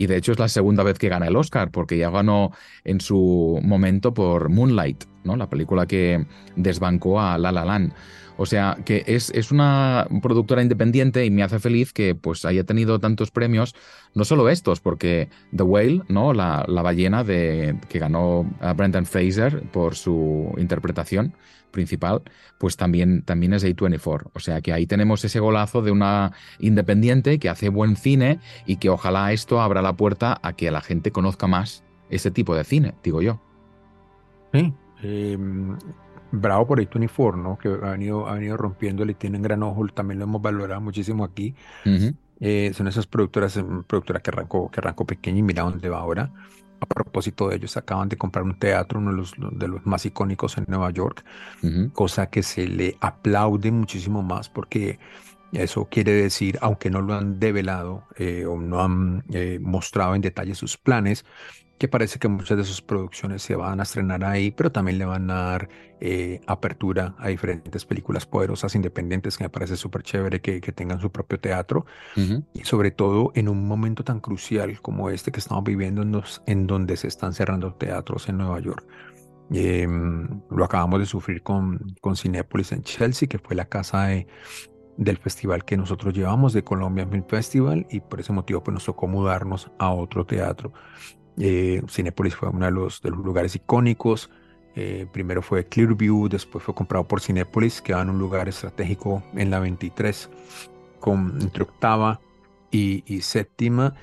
Y 0.00 0.06
de 0.06 0.16
hecho 0.16 0.32
es 0.32 0.38
la 0.38 0.48
segunda 0.48 0.82
vez 0.82 0.98
que 0.98 1.10
gana 1.10 1.26
el 1.26 1.36
Oscar, 1.36 1.70
porque 1.70 1.98
ya 1.98 2.08
ganó 2.08 2.52
en 2.84 3.02
su 3.02 3.60
momento 3.62 4.14
por 4.14 4.48
Moonlight, 4.48 5.04
¿no? 5.24 5.36
la 5.36 5.50
película 5.50 5.84
que 5.84 6.24
desbancó 6.56 7.20
a 7.20 7.36
La 7.36 7.52
La 7.52 7.66
Land. 7.66 7.92
O 8.38 8.46
sea, 8.46 8.78
que 8.86 9.04
es, 9.06 9.28
es, 9.34 9.52
una 9.52 10.08
productora 10.22 10.62
independiente 10.62 11.26
y 11.26 11.30
me 11.30 11.42
hace 11.42 11.58
feliz 11.58 11.92
que 11.92 12.14
pues 12.14 12.46
haya 12.46 12.64
tenido 12.64 12.98
tantos 12.98 13.30
premios, 13.30 13.74
no 14.14 14.24
solo 14.24 14.48
estos, 14.48 14.80
porque 14.80 15.28
The 15.54 15.64
Whale, 15.64 16.00
¿no? 16.08 16.32
La, 16.32 16.64
la 16.66 16.80
ballena 16.80 17.22
de, 17.22 17.76
que 17.90 17.98
ganó 17.98 18.50
a 18.62 18.72
Brendan 18.72 19.04
Fraser 19.04 19.64
por 19.64 19.96
su 19.96 20.54
interpretación 20.56 21.34
principal, 21.70 22.22
pues 22.58 22.76
también, 22.76 23.22
también 23.22 23.52
es 23.52 23.64
A24. 23.64 24.30
O 24.32 24.40
sea 24.40 24.60
que 24.60 24.72
ahí 24.72 24.86
tenemos 24.86 25.24
ese 25.24 25.40
golazo 25.40 25.82
de 25.82 25.90
una 25.90 26.32
independiente 26.58 27.38
que 27.38 27.48
hace 27.48 27.68
buen 27.68 27.96
cine 27.96 28.40
y 28.66 28.76
que 28.76 28.90
ojalá 28.90 29.32
esto 29.32 29.60
abra 29.60 29.82
la 29.82 29.94
puerta 29.94 30.38
a 30.42 30.52
que 30.54 30.70
la 30.70 30.80
gente 30.80 31.10
conozca 31.10 31.46
más 31.46 31.84
ese 32.10 32.30
tipo 32.30 32.54
de 32.54 32.64
cine, 32.64 32.94
digo 33.02 33.22
yo. 33.22 33.40
Sí, 34.52 34.72
em, 35.02 35.76
bravo 36.32 36.66
por 36.66 36.80
A24, 36.80 37.36
¿no? 37.36 37.56
Que 37.58 37.68
ha 37.68 37.92
venido, 37.92 38.28
ha 38.28 38.34
venido 38.34 38.56
rompiéndole 38.56 39.12
y 39.12 39.14
tiene 39.14 39.36
un 39.36 39.42
gran 39.42 39.62
ojo, 39.62 39.86
también 39.88 40.18
lo 40.18 40.24
hemos 40.24 40.42
valorado 40.42 40.80
muchísimo 40.80 41.24
aquí. 41.24 41.54
Eh, 42.40 42.72
son 42.74 42.88
esas 42.88 43.06
productoras, 43.06 43.56
mm, 43.56 43.82
productora 43.82 44.20
que 44.20 44.30
arrancó, 44.30 44.70
que 44.70 44.80
arrancó 44.80 45.06
pequeña 45.06 45.38
y 45.38 45.42
mira 45.42 45.62
dónde 45.62 45.88
va 45.88 45.98
ahora. 45.98 46.32
A 46.80 46.86
propósito 46.86 47.48
de 47.48 47.56
ellos, 47.56 47.76
acaban 47.76 48.08
de 48.08 48.16
comprar 48.16 48.44
un 48.44 48.58
teatro, 48.58 48.98
uno 48.98 49.10
de 49.10 49.16
los, 49.16 49.34
de 49.38 49.68
los 49.68 49.84
más 49.86 50.06
icónicos 50.06 50.56
en 50.56 50.64
Nueva 50.66 50.90
York, 50.90 51.24
cosa 51.92 52.28
que 52.28 52.42
se 52.42 52.66
le 52.66 52.96
aplaude 53.00 53.70
muchísimo 53.70 54.22
más 54.22 54.48
porque 54.48 54.98
eso 55.52 55.86
quiere 55.90 56.12
decir, 56.12 56.58
aunque 56.60 56.90
no 56.90 57.00
lo 57.00 57.14
han 57.14 57.40
develado 57.40 58.04
eh, 58.16 58.46
o 58.46 58.56
no 58.60 58.82
han 58.82 59.24
eh, 59.32 59.58
mostrado 59.60 60.14
en 60.14 60.20
detalle 60.20 60.54
sus 60.54 60.76
planes, 60.76 61.24
que 61.80 61.88
parece 61.88 62.18
que 62.18 62.28
muchas 62.28 62.58
de 62.58 62.64
sus 62.64 62.82
producciones 62.82 63.40
se 63.40 63.56
van 63.56 63.80
a 63.80 63.84
estrenar 63.84 64.22
ahí, 64.22 64.50
pero 64.50 64.70
también 64.70 64.98
le 64.98 65.06
van 65.06 65.30
a 65.30 65.34
dar 65.34 65.70
eh, 65.98 66.42
apertura 66.46 67.14
a 67.18 67.28
diferentes 67.28 67.86
películas 67.86 68.26
poderosas 68.26 68.74
independientes, 68.74 69.38
que 69.38 69.44
me 69.44 69.48
parece 69.48 69.76
súper 69.76 70.02
chévere 70.02 70.42
que, 70.42 70.60
que, 70.60 70.72
tengan 70.72 71.00
su 71.00 71.10
propio 71.10 71.40
teatro, 71.40 71.86
y 72.52 72.64
sobre 72.64 72.90
todo 72.90 73.32
en 73.34 73.48
un 73.48 73.66
momento 73.66 74.04
tan 74.04 74.20
crucial 74.20 74.82
como 74.82 75.08
este 75.08 75.32
que 75.32 75.40
estamos 75.40 75.64
viviendo 75.64 76.02
en, 76.02 76.22
en 76.44 76.66
donde 76.66 76.98
se 76.98 77.08
están 77.08 77.32
cerrando 77.32 77.72
teatros 77.72 78.28
en 78.28 78.36
Nueva 78.36 78.60
York. 78.60 78.86
Em, 79.50 80.42
lo 80.50 80.66
acabamos 80.66 81.00
de 81.00 81.06
sufrir 81.06 81.42
con, 81.42 81.96
con 82.02 82.14
Cinépolis 82.14 82.72
en 82.72 82.82
Chelsea, 82.82 83.26
que 83.26 83.38
fue 83.38 83.56
la 83.56 83.64
casa 83.64 84.04
de, 84.04 84.26
del 84.98 85.16
festival 85.16 85.64
que 85.64 85.78
nosotros 85.78 86.12
llevamos 86.12 86.52
de 86.52 86.62
Colombia 86.62 87.06
Film 87.06 87.24
Festival 87.26 87.86
y 87.88 88.00
por 88.00 88.20
ese 88.20 88.34
motivo 88.34 88.62
pues 88.62 88.74
nos 88.74 88.84
tocó 88.84 89.06
mudarnos 89.06 89.72
a 89.78 89.92
otro 89.92 90.26
teatro. 90.26 90.74
Eh, 91.38 91.82
Cinepolis 91.88 92.34
fue 92.34 92.48
uno 92.48 92.66
de 92.66 92.72
los, 92.72 93.00
de 93.02 93.10
los 93.10 93.18
lugares 93.20 93.54
icónicos. 93.56 94.30
Eh, 94.76 95.06
primero 95.12 95.42
fue 95.42 95.66
Clearview, 95.66 96.28
después 96.28 96.62
fue 96.64 96.74
comprado 96.74 97.06
por 97.06 97.20
Cinepolis, 97.20 97.82
que 97.82 97.92
en 97.92 98.10
un 98.10 98.18
lugar 98.18 98.48
estratégico 98.48 99.22
en 99.34 99.50
la 99.50 99.58
23, 99.58 100.30
con, 101.00 101.38
entre 101.40 101.64
octava 101.64 102.20
y, 102.70 103.20
séptima. 103.22 103.94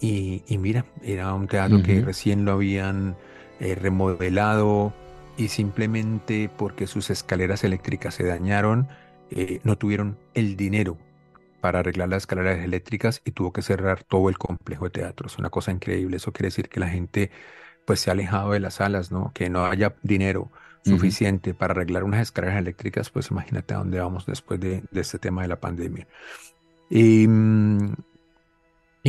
Y, 0.00 0.42
mira, 0.58 0.84
era 1.02 1.32
un 1.32 1.46
teatro 1.46 1.82
que 1.82 2.00
recién 2.00 2.44
lo 2.44 2.52
habían 2.52 3.16
eh, 3.60 3.76
remodelado 3.76 4.92
y 5.36 5.48
simplemente 5.48 6.50
porque 6.56 6.88
sus 6.88 7.08
escaleras 7.10 7.62
eléctricas 7.62 8.14
se 8.14 8.24
dañaron, 8.24 8.88
eh, 9.30 9.60
no 9.62 9.78
tuvieron 9.78 10.18
el 10.34 10.56
dinero 10.56 10.98
para 11.62 11.78
arreglar 11.78 12.08
las 12.08 12.24
escaleras 12.24 12.58
eléctricas 12.58 13.22
y 13.24 13.30
tuvo 13.30 13.52
que 13.52 13.62
cerrar 13.62 14.02
todo 14.02 14.28
el 14.28 14.36
complejo 14.36 14.86
de 14.86 14.90
teatro. 14.90 15.28
Es 15.28 15.38
una 15.38 15.48
cosa 15.48 15.70
increíble. 15.70 16.16
Eso 16.16 16.32
quiere 16.32 16.48
decir 16.48 16.68
que 16.68 16.80
la 16.80 16.88
gente 16.88 17.30
pues 17.86 18.00
se 18.00 18.10
ha 18.10 18.12
alejado 18.12 18.50
de 18.52 18.60
las 18.60 18.74
salas, 18.74 19.12
¿no? 19.12 19.32
Que 19.32 19.48
no 19.48 19.64
haya 19.66 19.94
dinero 20.02 20.50
suficiente 20.84 21.54
para 21.54 21.72
arreglar 21.72 22.02
unas 22.02 22.20
escaleras 22.20 22.58
eléctricas, 22.58 23.10
pues 23.10 23.30
imagínate 23.30 23.74
a 23.74 23.78
dónde 23.78 24.00
vamos 24.00 24.26
después 24.26 24.58
de, 24.58 24.82
este 24.92 25.20
tema 25.20 25.42
de 25.42 25.48
la 25.48 25.60
pandemia. 25.60 26.08
Y, 26.90 27.28
mm, 27.28 27.94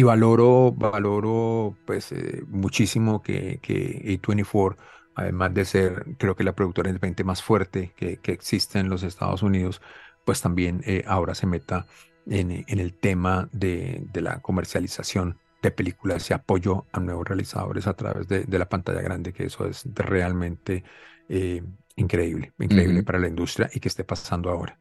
valoro, 0.03 0.71
valoro 0.71 1.75
pues 1.85 2.11
eh, 2.11 2.43
muchísimo 2.47 3.23
que, 3.23 3.59
que 3.61 4.19
A24 4.21 4.77
además 5.15 5.53
de 5.53 5.65
ser, 5.65 6.05
creo 6.17 6.35
que 6.35 6.43
la 6.43 6.53
productora 6.53 6.89
independiente 6.89 7.23
más 7.23 7.41
fuerte 7.43 7.93
que, 7.95 8.17
que 8.17 8.31
existe 8.31 8.79
en 8.79 8.89
los 8.89 9.03
Estados 9.03 9.43
Unidos, 9.43 9.81
pues 10.25 10.41
también 10.41 10.81
eh, 10.85 11.03
ahora 11.07 11.35
se 11.35 11.47
meta 11.47 11.85
en, 12.27 12.63
en 12.67 12.79
el 12.79 12.93
tema 12.93 13.49
de, 13.51 14.03
de, 14.11 14.21
la 14.21 14.39
comercialización 14.39 15.37
de 15.61 15.71
películas 15.71 16.29
y 16.29 16.33
apoyo 16.33 16.85
a 16.91 16.99
nuevos 16.99 17.27
realizadores 17.27 17.87
a 17.87 17.93
través 17.93 18.27
de, 18.27 18.43
de 18.43 18.59
la 18.59 18.67
pantalla 18.69 19.01
grande, 19.01 19.33
que 19.33 19.45
eso 19.45 19.65
es 19.65 19.85
realmente 19.93 20.83
eh, 21.29 21.63
increíble, 21.95 22.53
increíble 22.59 23.03
para 23.03 23.19
la 23.19 23.27
industria 23.27 23.69
y 23.73 23.79
que 23.79 23.87
esté 23.87 24.03
pasando 24.03 24.49
ahora. 24.49 24.77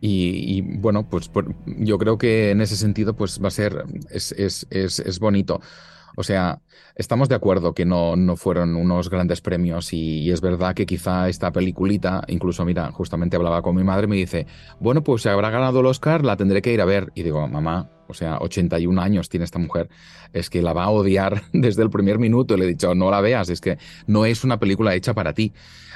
y, 0.00 0.60
bueno, 0.78 1.08
pues 1.08 1.30
yo 1.66 1.98
creo 1.98 2.18
que 2.18 2.50
en 2.50 2.60
ese 2.60 2.76
sentido 2.76 3.14
pues 3.14 3.40
va 3.42 3.48
a 3.48 3.52
ser, 3.52 3.84
es, 4.10 4.32
es, 4.32 4.66
es, 4.70 4.98
es 4.98 5.18
bonito. 5.20 5.60
O 6.16 6.22
sea, 6.22 6.60
estamos 6.94 7.28
de 7.28 7.34
acuerdo 7.34 7.74
que 7.74 7.84
no, 7.84 8.16
no 8.16 8.36
fueron 8.36 8.76
unos 8.76 9.10
grandes 9.10 9.40
premios 9.40 9.92
y, 9.92 10.30
es 10.30 10.40
verdad 10.40 10.74
que 10.74 10.86
quizá 10.86 11.28
esta 11.28 11.52
peliculita, 11.52 12.24
incluso 12.28 12.64
mira, 12.64 12.90
justamente 12.92 13.36
hablaba 13.36 13.62
con 13.62 13.76
mi 13.76 13.84
madre 13.84 14.04
y 14.04 14.08
me 14.08 14.16
dice, 14.16 14.46
bueno, 14.80 15.02
pues 15.02 15.22
si 15.22 15.28
habrá 15.28 15.50
ganado 15.50 15.80
el 15.80 15.86
Oscar, 15.86 16.24
la 16.24 16.36
tendré 16.36 16.62
que 16.62 16.72
ir 16.72 16.80
a 16.80 16.84
ver. 16.84 17.12
Y 17.14 17.22
digo, 17.22 17.46
mamá, 17.48 17.90
o 18.08 18.14
sea, 18.14 18.38
81 18.38 19.00
años 19.00 19.28
tiene 19.28 19.44
esta 19.44 19.58
mujer, 19.58 19.88
es 20.32 20.50
que 20.50 20.62
la 20.62 20.72
va 20.72 20.84
a 20.84 20.90
odiar 20.90 21.42
desde 21.52 21.82
el 21.82 21.90
primer 21.90 22.18
minuto. 22.18 22.56
Le 22.56 22.64
he 22.64 22.68
dicho, 22.68 22.94
no 22.94 23.10
la 23.10 23.20
veas, 23.20 23.48
es 23.48 23.60
que 23.60 23.78
no 24.06 24.24
es 24.24 24.44
una 24.44 24.58
película 24.58 24.94
hecha 24.94 25.14
para 25.14 25.32
ti. 25.32 25.52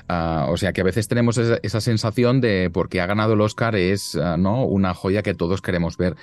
Ah, 0.08 0.46
o 0.48 0.56
sea 0.56 0.72
que 0.72 0.80
a 0.80 0.84
veces 0.84 1.06
tenemos 1.06 1.36
esa, 1.36 1.80
sensación 1.82 2.40
de 2.40 2.70
porque 2.72 3.02
ha 3.02 3.06
ganado 3.06 3.34
el 3.34 3.40
Oscar 3.42 3.76
es 3.76 4.16
ah, 4.16 4.38
¿no? 4.38 4.64
una 4.64 4.94
joya 4.94 5.22
que 5.22 5.34
todos 5.34 5.60
queremos 5.60 5.98
ver 5.98 6.16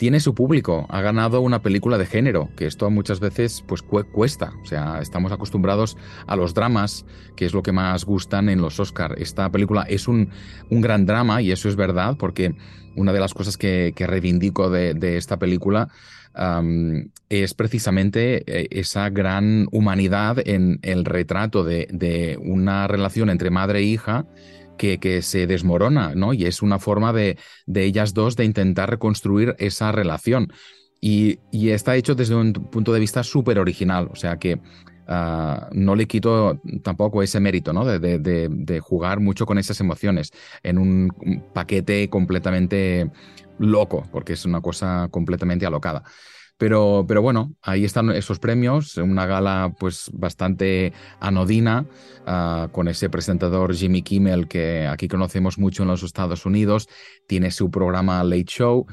tiene 0.00 0.18
su 0.20 0.34
público, 0.34 0.86
ha 0.88 1.02
ganado 1.02 1.42
una 1.42 1.60
película 1.60 1.98
de 1.98 2.06
género, 2.06 2.48
que 2.56 2.64
esto 2.64 2.88
muchas 2.88 3.20
veces 3.20 3.62
pues 3.68 3.82
cuesta, 3.82 4.54
o 4.62 4.64
sea, 4.64 4.98
estamos 5.02 5.30
acostumbrados 5.30 5.98
a 6.26 6.36
los 6.36 6.54
dramas, 6.54 7.04
que 7.36 7.44
es 7.44 7.52
lo 7.52 7.62
que 7.62 7.72
más 7.72 8.06
gustan 8.06 8.48
en 8.48 8.62
los 8.62 8.80
Oscar. 8.80 9.16
Esta 9.18 9.52
película 9.52 9.82
es 9.82 10.08
un, 10.08 10.30
un 10.70 10.80
gran 10.80 11.04
drama 11.04 11.42
y 11.42 11.52
eso 11.52 11.68
es 11.68 11.76
verdad, 11.76 12.16
porque 12.18 12.54
una 12.96 13.12
de 13.12 13.20
las 13.20 13.34
cosas 13.34 13.58
que, 13.58 13.92
reivindico 13.94 14.70
de, 14.70 15.18
esta 15.18 15.38
película 15.38 15.88
es 17.28 17.52
precisamente 17.52 18.42
eh, 18.46 18.68
esa 18.70 19.10
gran 19.10 19.68
humanidad 19.70 20.38
en 20.48 20.78
el 20.80 21.04
retrato 21.04 21.62
de, 21.62 21.88
de 21.92 22.38
una 22.40 22.88
relación 22.88 23.28
entre 23.28 23.50
madre 23.50 23.80
e 23.80 23.82
hija 23.82 24.24
que, 24.80 25.22
se 25.22 25.46
desmorona, 25.46 26.14
¿no? 26.14 26.32
Y 26.32 26.46
es 26.46 26.62
una 26.62 26.78
forma 26.78 27.12
de, 27.12 27.36
de 27.66 27.84
ellas 27.84 28.14
dos 28.14 28.36
de 28.36 28.44
intentar 28.44 28.88
reconstruir 28.88 29.54
esa 29.58 29.92
relación. 29.92 30.52
Y, 31.00 31.38
está 31.52 31.96
hecho 31.96 32.14
desde 32.14 32.34
un 32.34 32.52
punto 32.52 32.92
de 32.92 33.00
vista 33.00 33.22
súper 33.22 33.58
original, 33.58 34.08
o 34.12 34.16
sea 34.16 34.38
que 34.38 34.60
ah, 35.06 35.68
no 35.72 35.94
le 35.94 36.06
quito 36.06 36.60
tampoco 36.82 37.22
ese 37.22 37.40
mérito, 37.40 37.72
¿no? 37.72 37.84
De, 37.84 38.18
de, 38.18 38.80
jugar 38.80 39.20
mucho 39.20 39.46
con 39.46 39.58
esas 39.58 39.80
emociones 39.80 40.30
en 40.62 40.78
un 40.78 41.10
paquete 41.54 42.08
completamente 42.08 43.10
loco, 43.58 44.06
porque 44.10 44.34
es 44.34 44.44
una 44.44 44.60
cosa 44.60 45.08
completamente 45.10 45.66
alocada. 45.66 46.02
Pero, 46.60 47.06
pero 47.08 47.22
bueno, 47.22 47.54
ahí 47.62 47.86
están 47.86 48.10
esos 48.10 48.38
premios, 48.38 48.98
una 48.98 49.24
gala 49.24 49.72
pues 49.80 50.10
bastante 50.12 50.92
anodina, 51.18 51.86
ah, 52.26 52.68
con 52.70 52.86
ese 52.86 53.08
presentador 53.08 53.74
Jimmy 53.74 54.02
Kimmel 54.02 54.46
que 54.46 54.86
aquí 54.86 55.08
conocemos 55.08 55.56
mucho 55.58 55.84
en 55.84 55.88
los 55.88 56.02
Estados 56.02 56.44
Unidos, 56.44 56.86
tiene 57.26 57.50
su 57.50 57.70
programa 57.70 58.22
Late 58.24 58.44
Show 58.44 58.86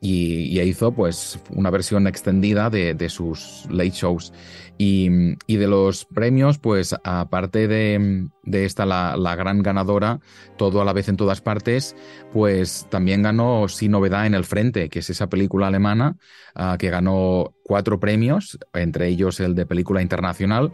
y, 0.00 0.60
hizo 0.60 0.92
pues 0.92 1.40
una 1.50 1.70
versión 1.70 2.06
extendida 2.06 2.70
de, 2.70 3.08
sus 3.08 3.66
late 3.70 3.90
shows. 3.90 4.32
Y, 4.78 5.08
de 5.46 5.66
los 5.66 6.04
premios, 6.04 6.58
pues 6.58 6.94
aparte 7.04 7.66
de, 7.66 8.28
esta, 8.52 8.86
la, 8.86 9.36
gran 9.36 9.62
ganadora, 9.62 10.20
todo 10.56 10.80
a 10.80 10.84
la 10.84 10.92
vez 10.92 11.08
en 11.08 11.16
todas 11.16 11.40
partes, 11.40 11.96
pues 12.32 12.86
también 12.90 13.22
ganó 13.22 13.68
Sin 13.68 13.92
Novedad 13.92 14.26
en 14.26 14.34
el 14.34 14.44
Frente, 14.44 14.88
que 14.88 14.98
es 14.98 15.10
esa 15.10 15.28
película 15.28 15.68
alemana 15.68 16.16
ah, 16.54 16.76
que 16.78 16.90
ganó 16.90 17.54
cuatro 17.62 17.98
premios, 17.98 18.58
entre 18.74 19.08
ellos 19.08 19.40
el 19.40 19.54
de 19.54 19.66
película 19.66 20.02
internacional. 20.02 20.72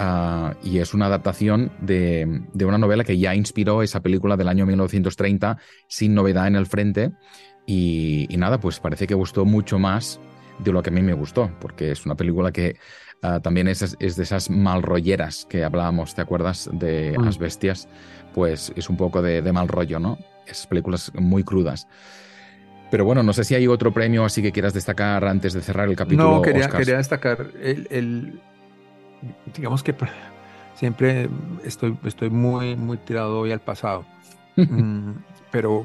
Ah, 0.00 0.54
y 0.62 0.78
es 0.78 0.94
una 0.94 1.06
adaptación 1.06 1.72
de, 1.80 2.42
una 2.54 2.78
novela 2.78 3.02
que 3.02 3.18
ya 3.18 3.34
inspiró 3.34 3.82
esa 3.82 4.00
película 4.00 4.36
del 4.36 4.46
año 4.46 4.64
1930, 4.64 5.58
Sin 5.88 6.14
Novedad 6.14 6.46
en 6.46 6.54
el 6.54 6.66
Frente, 6.66 7.12
y, 7.70 8.34
nada, 8.38 8.58
pues 8.58 8.80
parece 8.80 9.06
que 9.06 9.12
gustó 9.12 9.44
mucho 9.44 9.78
más 9.78 10.18
de 10.58 10.72
lo 10.72 10.82
que 10.82 10.88
a 10.88 10.92
mí 10.92 11.02
me 11.02 11.12
gustó, 11.12 11.50
porque 11.60 11.90
es 11.90 12.06
una 12.06 12.14
película 12.14 12.50
que 12.50 12.76
ah, 13.20 13.40
también 13.40 13.68
es, 13.68 13.94
es, 14.00 14.16
de 14.16 14.22
esas 14.22 14.48
malrolleras 14.48 15.46
que 15.50 15.64
hablábamos, 15.64 16.14
¿te 16.14 16.22
acuerdas? 16.22 16.70
De 16.72 17.14
mm. 17.18 17.22
Las 17.22 17.36
Bestias, 17.36 17.86
pues 18.32 18.72
es 18.74 18.88
un 18.88 18.96
poco 18.96 19.20
de, 19.20 19.42
mal 19.52 19.68
rollo, 19.68 19.98
¿no? 19.98 20.18
Esas 20.46 20.66
películas 20.66 21.12
muy 21.14 21.44
crudas. 21.44 21.86
Pero 22.90 23.04
bueno, 23.04 23.22
no 23.22 23.34
sé 23.34 23.44
si 23.44 23.54
hay 23.54 23.66
otro 23.66 23.92
premio 23.92 24.24
así 24.24 24.40
que 24.40 24.50
quieras 24.50 24.72
destacar 24.72 25.22
antes 25.26 25.52
de 25.52 25.60
cerrar 25.60 25.90
el 25.90 25.96
capítulo. 25.96 26.36
No, 26.36 26.40
quería, 26.40 26.70
quería 26.70 26.96
destacar 26.96 27.48
el, 27.60 28.40
digamos 29.54 29.82
que 29.82 29.94
siempre 30.74 31.28
estoy, 31.64 31.98
estoy 32.04 32.30
muy, 32.30 32.76
muy 32.76 32.96
tirado 32.96 33.40
hoy 33.40 33.52
al 33.52 33.60
pasado. 33.60 34.06
Mm, 34.58 35.12
pero 35.52 35.84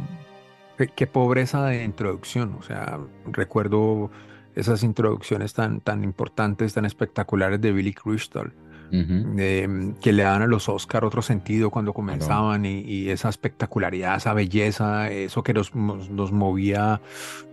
qué, 0.95 1.07
pobreza 1.07 1.65
de 1.65 1.83
introducción. 1.83 2.55
O 2.59 2.63
sea, 2.63 2.99
recuerdo 3.25 4.11
esas 4.55 4.83
introducciones 4.83 5.53
tan, 5.53 5.81
tan 5.81 6.03
importantes, 6.03 6.73
tan 6.73 6.85
espectaculares 6.85 7.61
de 7.61 7.71
Billy 7.71 7.93
Crystal. 7.93 8.53
Que 8.91 10.13
le 10.13 10.21
dan 10.21 10.43
a 10.43 10.47
los 10.47 10.69
Oscar 10.69 11.03
otro 11.03 11.23
sentido 11.23 11.71
cuando 11.71 11.93
comenzaban 11.93 12.63
y, 12.63 13.09
esa 13.09 13.29
espectacularidad, 13.29 14.17
esa 14.17 14.35
belleza, 14.35 15.09
eso 15.09 15.41
que 15.41 15.51
nos, 15.51 15.73
nos, 15.73 16.31
movía 16.31 17.01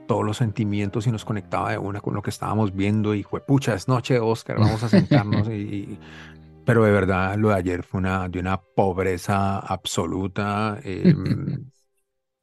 todos 0.07 0.23
los 0.23 0.37
sentimientos 0.37 1.07
y 1.07 1.13
nos 1.13 1.25
conectaba 1.25 1.71
de 1.71 1.79
una 1.79 2.03
con 2.03 2.13
lo 2.13 2.21
que 2.21 2.29
estábamos 2.29 2.75
viendo 2.77 3.15
y 3.15 3.23
fue, 3.23 3.41
pucha, 3.41 3.73
es 3.73 3.89
noche 3.89 4.15
de 4.15 4.21
Oscar, 4.21 4.59
vamos 4.59 4.83
a 4.83 4.91
sentarnos 4.91 5.49
y, 5.49 5.99
pero 6.67 6.85
de 6.85 6.91
verdad 6.91 7.37
lo 7.39 7.49
de 7.49 7.55
ayer 7.55 7.85
fue 7.85 8.01
una, 8.01 8.29
de 8.29 8.39
una 8.39 8.61
pobreza 8.61 9.61
absoluta. 9.61 10.79
Em, 10.85 11.71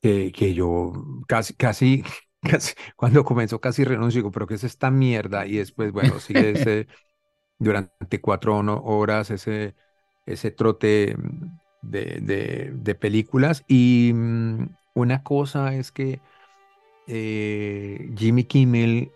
que, 0.01 0.53
yo 0.53 0.93
casi, 1.27 1.53
casi, 1.53 2.03
casi, 2.41 2.73
cuando 2.95 3.23
comenzó 3.25 3.59
casi 3.61 3.83
renuncio, 3.83 4.19
digo, 4.19 4.31
pero 4.31 4.47
¿qué 4.47 4.55
es 4.55 4.63
esta 4.63 4.91
mierda? 4.91 5.45
Y 5.45 5.57
después, 5.57 5.91
bueno, 5.91 6.19
sigue 6.19 6.51
ese, 6.51 6.87
durante 7.59 8.21
cuatro 8.21 8.57
horas 8.83 9.31
ese, 9.31 9.75
ese 10.25 10.51
trote 10.51 11.15
de, 11.81 12.71
de, 12.73 12.95
películas. 12.95 13.63
Y 13.67 14.11
mm, 14.13 14.69
una 14.95 15.23
cosa 15.23 15.75
es 15.75 15.91
que 15.91 16.21
eh, 17.07 18.11
Jimmy 18.17 18.43
Kimmel 18.45 19.11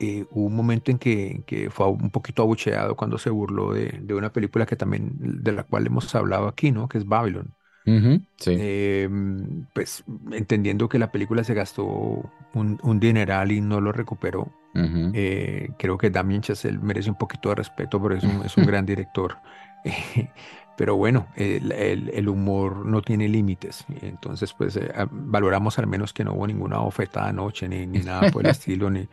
eh, 0.00 0.26
hubo 0.30 0.46
un 0.46 0.56
momento 0.56 0.90
en 0.90 0.98
que, 0.98 1.42
que, 1.46 1.70
fue 1.70 1.88
un 1.88 2.10
poquito 2.10 2.42
abucheado 2.42 2.96
cuando 2.96 3.18
se 3.18 3.30
burló 3.30 3.72
de, 3.72 3.98
de, 4.02 4.14
una 4.14 4.32
película 4.32 4.66
que 4.66 4.76
también, 4.76 5.12
de 5.18 5.52
la 5.52 5.64
cual 5.64 5.86
hemos 5.86 6.14
hablado 6.14 6.48
aquí, 6.48 6.72
¿no? 6.72 6.88
Que 6.88 6.98
es 6.98 7.06
Babylon 7.06 7.54
sí. 7.84 8.56
Em, 8.58 9.66
pues 9.72 10.04
entendiendo 10.30 10.88
que 10.88 10.98
la 10.98 11.10
película 11.10 11.44
se 11.44 11.54
gastó 11.54 12.30
un, 12.54 13.00
dineral 13.00 13.52
y 13.52 13.60
no 13.60 13.80
lo 13.80 13.92
recuperó, 13.92 14.48
eh, 14.74 15.70
creo 15.78 15.98
que 15.98 16.10
Damien 16.10 16.42
Chazelle 16.42 16.78
merece 16.78 17.10
un 17.10 17.18
poquito 17.18 17.50
de 17.50 17.56
respeto, 17.56 18.00
pero 18.00 18.16
es 18.16 18.24
un, 18.24 18.42
es 18.44 18.56
un 18.56 18.66
gran 18.66 18.86
director. 18.86 19.36
pero 20.76 20.96
bueno, 20.96 21.28
el, 21.36 22.28
humor 22.28 22.86
no 22.86 23.02
tiene 23.02 23.28
límites, 23.28 23.84
entonces 24.00 24.52
pues 24.52 24.76
eh, 24.76 24.90
valoramos 25.10 25.78
al 25.78 25.86
menos 25.86 26.12
que 26.12 26.24
no 26.24 26.32
hubo 26.32 26.46
ninguna 26.46 26.80
oferta 26.80 27.26
anoche 27.26 27.68
ni, 27.68 27.86
ni 27.86 28.00
nada 28.00 28.30
por 28.30 28.44
el 28.44 28.50
estilo, 28.52 28.90
ni, 28.90 29.06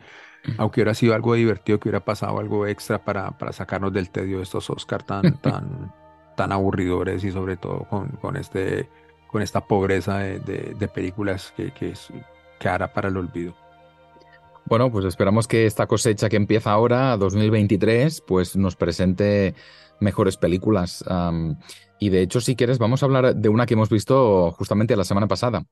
aunque 0.58 0.80
hubiera 0.80 0.94
sido 0.94 1.14
algo 1.14 1.34
divertido, 1.34 1.78
que 1.78 1.88
hubiera 1.88 2.04
pasado 2.04 2.38
algo 2.38 2.66
extra 2.66 3.04
para, 3.04 3.32
para 3.32 3.52
sacarnos 3.52 3.92
del 3.92 4.10
tedio 4.10 4.38
de 4.38 4.44
estos 4.44 4.70
Oscar 4.70 5.02
tan, 5.02 5.38
tan, 5.38 5.92
tan 6.40 6.52
aburridores 6.52 7.22
y 7.22 7.30
sobre 7.32 7.58
todo 7.58 7.80
con, 7.80 8.08
con 8.22 8.34
este, 8.34 8.88
con 9.26 9.42
esta 9.42 9.60
pobreza 9.60 10.20
de, 10.20 10.88
películas 10.88 11.52
que, 11.54 11.70
que, 11.70 11.92
que 12.58 12.68
hará 12.70 12.94
para 12.94 13.10
el 13.10 13.18
olvido. 13.18 13.54
Bueno, 14.64 14.90
pues 14.90 15.04
esperamos 15.04 15.46
que 15.46 15.66
esta 15.66 15.86
cosecha 15.86 16.30
que 16.30 16.36
empieza 16.36 16.70
ahora, 16.70 17.18
2023, 17.18 18.22
pues 18.22 18.56
nos 18.56 18.74
presente 18.74 19.54
mejores 20.00 20.38
películas. 20.38 21.04
y 21.98 22.08
de 22.08 22.22
hecho, 22.22 22.40
si 22.40 22.56
quieres, 22.56 22.78
vamos 22.78 23.02
a 23.02 23.06
hablar 23.06 23.36
de 23.36 23.48
una 23.50 23.66
que 23.66 23.74
hemos 23.74 23.90
visto 23.90 24.50
justamente 24.52 24.96
la 24.96 25.04
semana 25.04 25.26
pasada. 25.26 25.66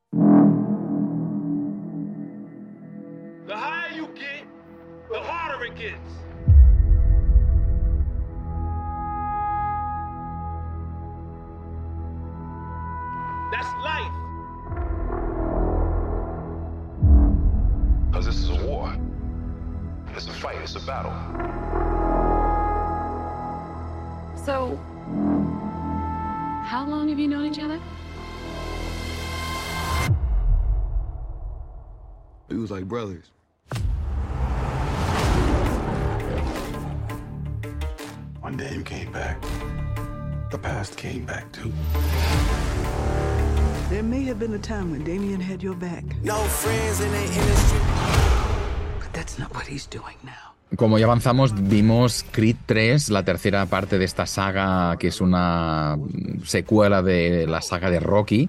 Como 50.79 50.97
ya 50.97 51.07
avanzamos, 51.07 51.55
vimos 51.69 52.25
Creed 52.31 52.55
3, 52.67 53.11
la 53.11 53.25
tercera 53.25 53.67
parte 53.67 53.99
de 53.99 54.05
esta 54.05 54.27
saga, 54.27 54.97
que 54.97 55.09
es 55.09 55.21
una 55.21 55.99
secuela 56.45 57.03
de 57.03 57.49
la 57.49 57.61
saga 57.63 57.91
de 57.91 57.99
Rocky. 57.99 58.49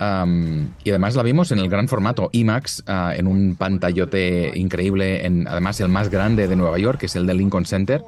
Um, 0.00 0.70
y 0.82 0.88
además 0.88 1.14
la 1.14 1.22
vimos 1.22 1.52
en 1.52 1.58
el 1.58 1.68
gran 1.68 1.86
formato 1.86 2.30
IMAX, 2.32 2.84
uh, 2.88 3.10
en 3.14 3.26
un 3.26 3.54
pantallote 3.56 4.50
increíble, 4.54 5.26
en, 5.26 5.46
además 5.46 5.78
el 5.80 5.90
más 5.90 6.08
grande 6.08 6.48
de 6.48 6.56
Nueva 6.56 6.78
York, 6.78 7.00
que 7.00 7.06
es 7.06 7.16
el 7.16 7.26
de 7.26 7.34
Lincoln 7.34 7.66
Center. 7.66 8.02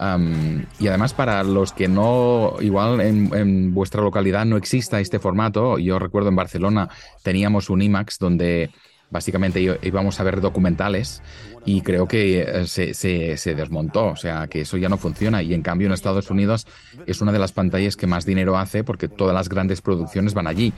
Um, 0.00 0.64
y 0.80 0.86
además 0.88 1.12
para 1.12 1.44
los 1.44 1.74
que 1.74 1.88
no, 1.88 2.54
igual 2.60 3.02
en, 3.02 3.34
en, 3.34 3.74
vuestra 3.74 4.00
localidad 4.00 4.46
no 4.46 4.56
exista 4.56 4.98
este 4.98 5.18
formato, 5.18 5.78
yo 5.78 5.98
recuerdo 5.98 6.30
en 6.30 6.36
Barcelona 6.36 6.88
teníamos 7.22 7.68
un 7.68 7.82
IMAX 7.82 8.18
donde 8.18 8.70
básicamente 9.14 9.78
íbamos 9.80 10.18
a 10.18 10.24
ver 10.24 10.40
documentales 10.40 11.22
y 11.64 11.82
creo 11.82 12.08
que 12.08 12.42
eh, 12.42 12.66
se, 12.66 13.54
desmontó, 13.54 14.06
o 14.06 14.16
sea 14.16 14.48
que 14.48 14.62
eso 14.62 14.76
ya 14.76 14.88
no 14.88 14.98
funciona 14.98 15.40
y 15.40 15.54
en 15.54 15.62
cambio 15.62 15.86
en 15.86 15.92
Estados 15.92 16.30
Unidos 16.30 16.66
es 17.06 17.20
una 17.20 17.30
de 17.30 17.38
las 17.38 17.52
pantallas 17.52 17.96
que 17.96 18.08
más 18.08 18.26
dinero 18.26 18.58
hace 18.58 18.82
porque 18.82 19.06
todas 19.06 19.32
las 19.32 19.48
grandes 19.48 19.80
producciones 19.80 20.34
van 20.34 20.48
allí. 20.48 20.72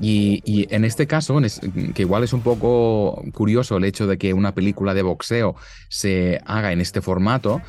Y, 0.00 0.66
en 0.70 0.84
este 0.84 1.06
caso, 1.06 1.38
que 1.94 2.02
igual 2.02 2.24
es 2.24 2.32
un 2.32 2.40
poco 2.40 3.22
curioso 3.34 3.76
el 3.76 3.84
hecho 3.84 4.06
de 4.06 4.16
que 4.16 4.32
una 4.32 4.54
película 4.54 4.94
de 4.94 5.02
boxeo 5.02 5.56
se 5.88 6.40
haga 6.46 6.72
en 6.72 6.80
este 6.80 7.00
formato, 7.00 7.60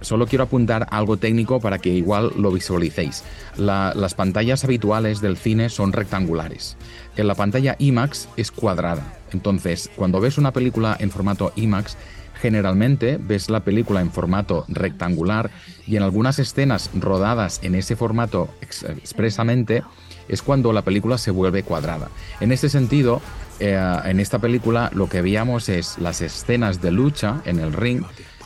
solo 0.00 0.26
quiero 0.26 0.44
apuntar 0.44 0.86
algo 0.90 1.16
técnico 1.16 1.60
para 1.60 1.78
que 1.78 1.90
igual 1.90 2.32
lo 2.38 2.52
visualicéis. 2.52 3.24
La, 3.56 3.92
las 3.96 4.14
pantallas 4.14 4.64
habituales 4.64 5.20
del 5.20 5.36
cine 5.36 5.68
son 5.68 5.92
rectangulares. 5.92 6.76
En 7.16 7.26
la 7.26 7.34
pantalla 7.34 7.76
IMAX 7.78 8.28
es 8.36 8.50
cuadrada. 8.50 9.18
Entonces, 9.32 9.90
cuando 9.96 10.20
ves 10.20 10.38
una 10.38 10.52
película 10.52 10.96
en 11.00 11.10
formato 11.10 11.52
IMAX, 11.56 11.96
generalmente 12.40 13.18
ves 13.18 13.48
la 13.48 13.60
película 13.60 14.00
en 14.00 14.10
formato 14.10 14.64
rectangular 14.68 15.50
y 15.86 15.96
en 15.96 16.02
algunas 16.02 16.38
escenas 16.38 16.90
rodadas 16.94 17.60
en 17.62 17.74
ese 17.74 17.96
formato 17.96 18.48
ex 18.60 18.82
expresamente, 18.82 19.82
es 20.28 20.42
cuando 20.42 20.72
la 20.72 20.82
película 20.82 21.18
se 21.18 21.30
vuelve 21.30 21.62
cuadrada. 21.62 22.08
En 22.40 22.52
este 22.52 22.68
sentido, 22.68 23.20
eh, 23.60 23.78
en 24.04 24.20
esta 24.20 24.38
película 24.38 24.90
lo 24.94 25.08
que 25.08 25.22
veíamos 25.22 25.68
es 25.68 25.98
las 25.98 26.20
escenas 26.20 26.80
de 26.80 26.90
lucha 26.90 27.42
en 27.44 27.60
el 27.60 27.72
ring, 27.72 28.02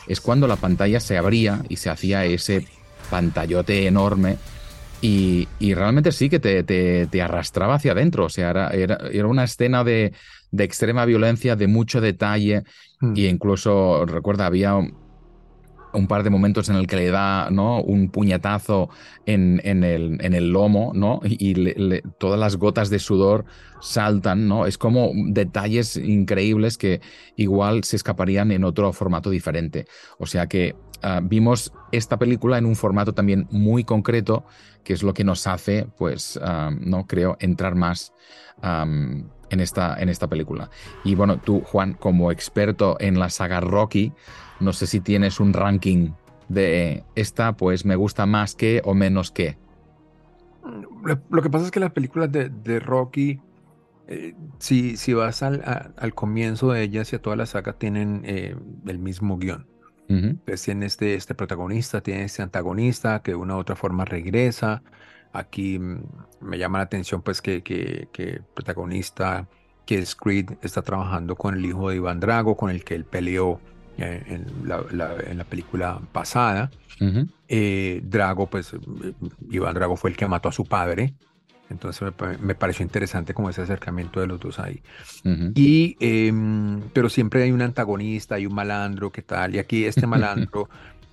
es 0.07 0.21
cuando 0.21 0.47
la 0.47 0.55
pantalla 0.55 0.99
se 0.99 1.17
abría 1.17 1.63
y 1.69 1.77
se 1.77 1.89
hacía 1.89 2.25
ese 2.25 2.67
pantallote 3.09 3.87
enorme 3.87 4.37
y, 5.01 5.47
y 5.59 5.73
realmente 5.73 6.11
sí 6.11 6.29
que 6.29 6.39
te, 6.39 6.63
te, 6.63 7.07
te, 7.07 7.21
arrastraba 7.21 7.75
hacia 7.75 7.93
adentro, 7.93 8.25
o 8.25 8.29
sea, 8.29 8.49
era, 8.49 8.69
era, 8.71 8.97
era 9.11 9.27
una 9.27 9.45
escena 9.45 9.83
de, 9.83 10.13
de, 10.51 10.63
extrema 10.63 11.05
violencia, 11.05 11.55
de 11.55 11.67
mucho 11.67 12.01
detalle, 12.01 12.63
mm. 12.99 13.13
y 13.15 13.27
incluso, 13.27 14.05
recuerda, 14.05 14.45
había 14.45 14.73
un 15.93 16.07
par 16.07 16.23
de 16.23 16.29
momentos 16.29 16.69
en 16.69 16.75
el 16.75 16.87
que 16.87 16.95
le 16.95 17.09
da 17.09 17.49
¿no? 17.49 17.81
un 17.81 18.09
puñetazo 18.09 18.89
en, 19.25 19.61
en, 19.63 19.83
el, 19.83 20.17
en 20.21 20.33
el, 20.33 20.51
lomo, 20.51 20.91
¿no? 20.93 21.19
Y 21.23 21.53
todas 22.17 22.39
las 22.39 22.57
gotas 22.57 22.89
de 22.89 22.99
sudor 22.99 23.45
saltan, 23.81 24.47
¿no? 24.47 24.65
Es 24.65 24.77
como 24.77 25.11
detalles 25.13 25.97
increíbles 25.97 26.77
que 26.77 27.01
igual 27.35 27.83
se 27.83 27.95
escaparían 27.95 28.51
en 28.51 28.63
otro 28.63 28.91
formato 28.93 29.29
diferente. 29.29 29.85
O 30.17 30.25
sea 30.25 30.47
que 30.47 30.75
uh, 31.03 31.21
vimos 31.23 31.73
esta 31.91 32.17
película 32.17 32.57
en 32.57 32.65
un 32.65 32.75
formato 32.75 33.13
también 33.13 33.47
muy 33.51 33.83
concreto, 33.83 34.45
que 34.83 34.93
es 34.93 35.03
lo 35.03 35.13
que 35.13 35.23
nos 35.23 35.47
hace, 35.47 35.87
pues, 35.97 36.37
um, 36.37 36.79
no 36.81 37.05
creo, 37.07 37.37
entrar 37.39 37.75
más 37.75 38.13
en, 38.61 39.59
esta, 39.59 39.99
en 39.99 40.09
esta 40.09 40.27
película. 40.27 40.69
Y 41.03 41.15
bueno, 41.15 41.39
tú, 41.39 41.61
Juan, 41.61 41.93
como 41.93 42.31
experto 42.31 42.97
en 42.99 43.19
la 43.19 43.29
saga 43.29 43.59
Rocky, 43.59 44.13
no 44.59 44.73
sé 44.73 44.87
si 44.87 44.99
tienes 44.99 45.39
un 45.39 45.53
ranking 45.53 46.11
de 46.49 47.03
esta, 47.15 47.53
pues 47.53 47.85
me 47.85 47.95
gusta 47.95 48.25
más 48.25 48.55
que 48.55 48.81
o 48.83 48.93
menos 48.93 49.31
que. 49.31 49.57
Lo 51.29 51.41
que 51.41 51.49
pasa 51.49 51.65
es 51.65 51.71
que 51.71 51.79
las 51.79 51.91
películas 51.91 52.31
de, 52.31 52.49
de 52.49 52.79
Rocky, 52.79 53.39
eh, 54.07 54.35
si, 54.57 54.97
si, 54.97 55.13
vas 55.13 55.41
al, 55.43 55.61
a, 55.61 55.91
al, 55.97 56.13
comienzo 56.13 56.71
de 56.71 56.83
ellas 56.83 57.13
y 57.13 57.15
a 57.15 57.21
toda 57.21 57.35
la 57.35 57.45
saga, 57.45 57.73
tienen 57.73 58.23
eh, 58.25 58.55
el 58.85 58.99
mismo 58.99 59.37
guion. 59.37 59.67
Uh 60.09 60.13
-huh. 60.13 60.29
Entonces 60.31 60.63
tiene 60.63 60.85
este, 60.87 61.13
este 61.13 61.35
protagonista, 61.35 62.01
tiene 62.01 62.23
este 62.23 62.41
antagonista 62.41 63.21
que 63.21 63.31
de 63.31 63.37
una 63.37 63.55
u 63.55 63.59
otra 63.59 63.75
forma 63.75 64.05
regresa. 64.05 64.81
Aquí 65.31 65.79
mm, 65.79 66.03
me 66.41 66.57
llama 66.57 66.79
la 66.79 66.85
atención 66.85 67.21
pues 67.21 67.41
que, 67.41 67.61
que, 67.61 68.09
que 68.11 68.23
el 68.23 68.43
protagonista, 68.55 69.47
que 69.85 69.99
es 69.99 70.15
Creed, 70.15 70.51
está 70.61 70.81
trabajando 70.81 71.35
con 71.35 71.55
el 71.55 71.65
hijo 71.65 71.89
de 71.89 71.97
Iván 71.97 72.19
Drago, 72.19 72.57
con 72.57 72.71
el 72.71 72.83
que 72.83 72.95
él 72.95 73.05
peleó 73.05 73.59
en 74.01 74.45
la, 74.65 74.83
la, 74.91 75.15
en 75.27 75.37
la 75.37 75.43
película 75.43 75.99
pasada. 76.11 76.71
Uh 76.99 77.05
-huh. 77.05 77.29
eh, 77.47 78.01
Drago, 78.03 78.47
pues 78.47 78.73
Iván 79.49 79.73
Drago 79.73 79.95
fue 79.95 80.09
el 80.09 80.17
que 80.17 80.27
mató 80.27 80.49
a 80.49 80.51
su 80.51 80.65
padre. 80.65 81.13
Entonces 81.69 82.01
me, 82.19 82.37
me 82.39 82.55
pareció 82.55 82.83
interesante 82.83 83.33
como 83.33 83.49
ese 83.49 83.61
acercamiento 83.61 84.19
de 84.19 84.27
los 84.27 84.39
dos 84.39 84.59
ahí. 84.59 84.81
Uh 85.23 85.29
-huh. 85.29 85.51
Y, 85.55 85.95
eh, 85.99 86.33
pero 86.93 87.09
siempre 87.09 87.43
hay 87.43 87.51
un 87.51 87.61
antagonista, 87.61 88.35
hay 88.35 88.45
un 88.47 88.55
malandro, 88.55 89.11
¿qué 89.11 89.21
tal? 89.21 89.55
Y 89.55 89.59
aquí 89.59 89.85
este 89.85 90.07
malandro 90.15 90.67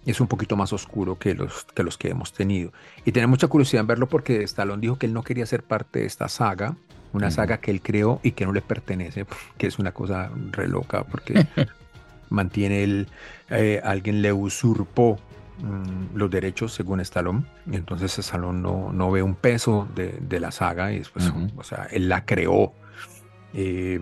es 0.07 0.21
un 0.21 0.29
poquito 0.29 0.57
más 0.57 0.73
oscuro 0.73 1.19
que 1.19 1.35
los, 1.35 1.65
que 1.75 1.83
los 1.83 1.99
que 1.99 2.09
hemos 2.09 2.33
tenido. 2.33 2.73
Y 3.05 3.13
tenía 3.13 3.27
mucha 3.27 3.49
curiosidad 3.49 3.81
en 3.81 3.87
verlo 3.89 4.09
porque 4.09 4.43
Stallone 4.45 4.81
dijo 4.81 4.97
que 4.99 5.07
él 5.07 5.13
no 5.13 5.23
quería 5.23 5.45
ser 5.47 5.63
parte 5.63 6.01
de 6.01 6.07
esta 6.07 6.29
saga, 6.29 6.77
una 7.13 7.27
uh 7.27 7.31
-huh. 7.31 7.35
saga 7.35 7.59
que 7.59 7.71
él 7.71 7.81
creó 7.83 8.21
y 8.23 8.33
que 8.33 8.47
no 8.47 8.53
le 8.53 8.63
pertenece, 8.63 9.27
que 9.59 9.67
es 9.67 9.79
una 9.79 9.93
cosa 9.93 10.31
re 10.53 10.69
loca 10.69 11.05
porque 11.05 11.35
mantiene 12.31 12.85
el, 12.85 13.09
eh, 13.51 13.81
alguien 13.85 14.23
le 14.23 14.33
usurpó 14.33 15.19
mmm, 15.59 16.17
los 16.17 16.31
derechos 16.31 16.73
según 16.73 17.01
Stallone, 17.01 17.45
y 17.71 17.77
entonces 17.77 18.19
Stallone 18.19 18.61
no, 18.61 18.93
no 18.93 19.11
ve 19.11 19.23
un 19.23 19.35
peso 19.35 19.89
de, 19.95 20.19
de 20.21 20.41
la 20.41 20.51
saga, 20.51 20.93
y 20.93 20.99
después, 20.99 21.29
uh 21.29 21.33
-huh. 21.33 21.53
o 21.57 21.63
sea, 21.63 21.87
él 21.91 22.09
la 22.09 22.25
creó. 22.25 22.73
Eh, 23.55 24.01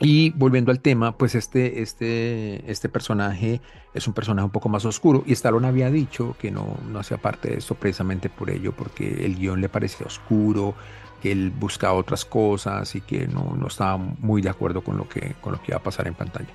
y 0.00 0.30
volviendo 0.30 0.70
al 0.70 0.80
tema, 0.80 1.16
pues 1.16 1.34
este, 1.34 1.80
este, 1.80 2.70
este 2.70 2.88
personaje 2.88 3.60
es 3.94 4.06
un 4.06 4.12
personaje 4.12 4.44
un 4.44 4.50
poco 4.50 4.68
más 4.68 4.84
oscuro 4.84 5.22
y 5.24 5.32
Stallone 5.32 5.68
había 5.68 5.88
dicho 5.88 6.36
que 6.38 6.50
no, 6.50 6.76
no 6.90 6.98
hacía 6.98 7.16
parte 7.16 7.50
de 7.50 7.58
esto 7.58 7.74
precisamente 7.76 8.28
por 8.28 8.50
ello, 8.50 8.72
porque 8.72 9.24
el 9.24 9.36
guion 9.36 9.60
le 9.60 9.68
parecía 9.68 10.06
oscuro, 10.06 10.74
que 11.22 11.32
él 11.32 11.52
buscaba 11.58 11.94
otras 11.94 12.24
cosas 12.24 12.94
y 12.96 13.00
que 13.00 13.26
no, 13.28 13.56
no 13.56 13.68
estaba 13.68 13.96
muy 13.96 14.42
de 14.42 14.50
acuerdo 14.50 14.82
con 14.82 14.98
lo, 14.98 15.08
que, 15.08 15.36
con 15.40 15.52
lo 15.52 15.58
que 15.62 15.66
iba 15.68 15.78
a 15.78 15.82
pasar 15.82 16.06
en 16.06 16.14
pantalla. 16.14 16.50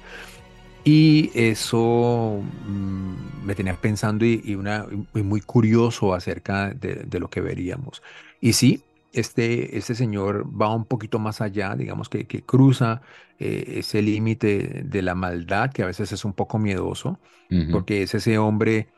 Y 0.84 1.32
eso 1.34 2.42
mmm, 2.66 3.46
me 3.46 3.56
tenía 3.56 3.76
pensando 3.80 4.26
y, 4.26 4.42
y, 4.44 4.56
una, 4.56 4.86
y 5.14 5.22
muy 5.22 5.42
curioso 5.42 6.14
acerca 6.14 6.74
de, 6.74 6.96
de, 7.06 7.20
lo 7.20 7.30
que 7.30 7.42
veríamos. 7.42 8.02
Y 8.40 8.54
sí, 8.54 8.84
este, 9.12 9.78
este 9.78 9.96
señor 9.96 10.48
va 10.60 10.74
un 10.74 10.86
poquito 10.86 11.20
más 11.20 11.42
allá, 11.42 11.76
digamos 11.76 12.10
que, 12.10 12.26
que 12.28 12.44
cruza 12.44 13.02
eh, 13.40 13.76
ese 13.78 14.02
límite 14.02 14.84
de 14.86 15.02
la 15.02 15.16
maldad, 15.16 15.72
que 15.72 15.84
a 15.84 15.88
veces 15.88 16.12
es 16.12 16.26
un 16.26 16.34
poco 16.34 16.60
miedoso, 16.60 17.20
uh 17.50 17.56
-huh. 17.56 17.72
porque 17.72 18.04
es 18.04 18.14
ese 18.16 18.38
hombre 18.38 18.90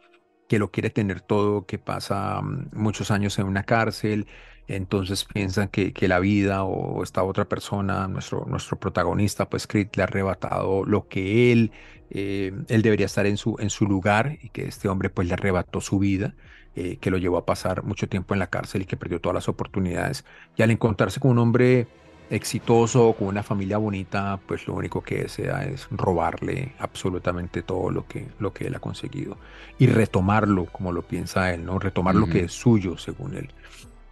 que 0.52 0.60
lo 0.60 0.70
quiere 0.70 0.90
tener 0.90 1.22
todo, 1.22 1.66
que 1.66 1.80
pasa 1.80 2.42
mm, 2.42 2.72
muchos 2.74 3.10
años 3.10 3.40
en 3.40 3.46
una 3.48 3.64
cárcel, 3.64 4.28
entonces 4.68 5.24
piensan 5.24 5.70
que, 5.70 5.94
que, 5.94 6.10
la 6.10 6.20
vida 6.20 6.66
o 6.66 7.04
esta 7.04 7.24
otra 7.24 7.46
persona, 7.46 8.10
nuestro, 8.10 8.44
nuestro 8.48 8.78
protagonista, 8.78 9.50
pues 9.50 9.66
Creed 9.66 9.88
le 9.96 10.04
ha 10.04 10.08
arrebatado 10.08 10.84
lo 10.84 11.08
que 11.08 11.54
él, 11.54 11.72
eh, 12.10 12.52
él 12.68 12.82
debería 12.82 13.06
estar 13.06 13.26
en 13.28 13.38
su, 13.38 13.56
en 13.60 13.70
su 13.70 13.86
lugar 13.86 14.40
y 14.42 14.50
que 14.50 14.66
este 14.68 14.90
hombre 14.90 15.10
pues 15.10 15.26
le 15.30 15.36
arrebató 15.36 15.80
su 15.80 16.00
vida, 16.00 16.36
eh, 16.76 16.98
que 16.98 17.12
lo 17.12 17.18
llevó 17.18 17.38
a 17.38 17.46
pasar 17.46 17.84
mucho 17.84 18.10
tiempo 18.10 18.34
en 18.34 18.40
la 18.40 18.48
cárcel 18.48 18.82
y 18.82 18.86
que 18.86 18.98
perdió 18.98 19.22
todas 19.22 19.36
las 19.36 19.48
oportunidades. 19.48 20.26
Y 20.58 20.64
al 20.64 20.72
encontrarse 20.72 21.22
con 21.22 21.32
un 21.32 21.38
hombre 21.40 21.88
exitoso, 22.32 23.14
con 23.14 23.28
una 23.28 23.44
familia 23.44 23.78
bonita, 23.78 24.40
pues 24.48 24.66
lo 24.68 24.74
único 24.74 25.02
que 25.02 25.24
desea 25.24 25.66
es 25.66 25.88
robarle 25.92 26.74
absolutamente 26.80 27.62
todo 27.62 27.92
lo 27.92 28.08
que, 28.08 28.28
lo 28.40 28.54
que 28.54 28.68
él 28.68 28.76
ha 28.76 28.80
conseguido 28.80 29.38
y 29.78 29.88
retomarlo 29.88 30.66
como 30.66 30.92
lo 30.92 31.02
piensa 31.04 31.54
él, 31.54 31.66
¿no? 31.66 31.78
Retomar 31.78 32.16
uh 32.16 32.20
-huh. 32.20 32.28
lo 32.28 32.32
que 32.32 32.46
es 32.46 32.54
suyo, 32.54 32.98
según 32.98 33.36
él. 33.36 33.50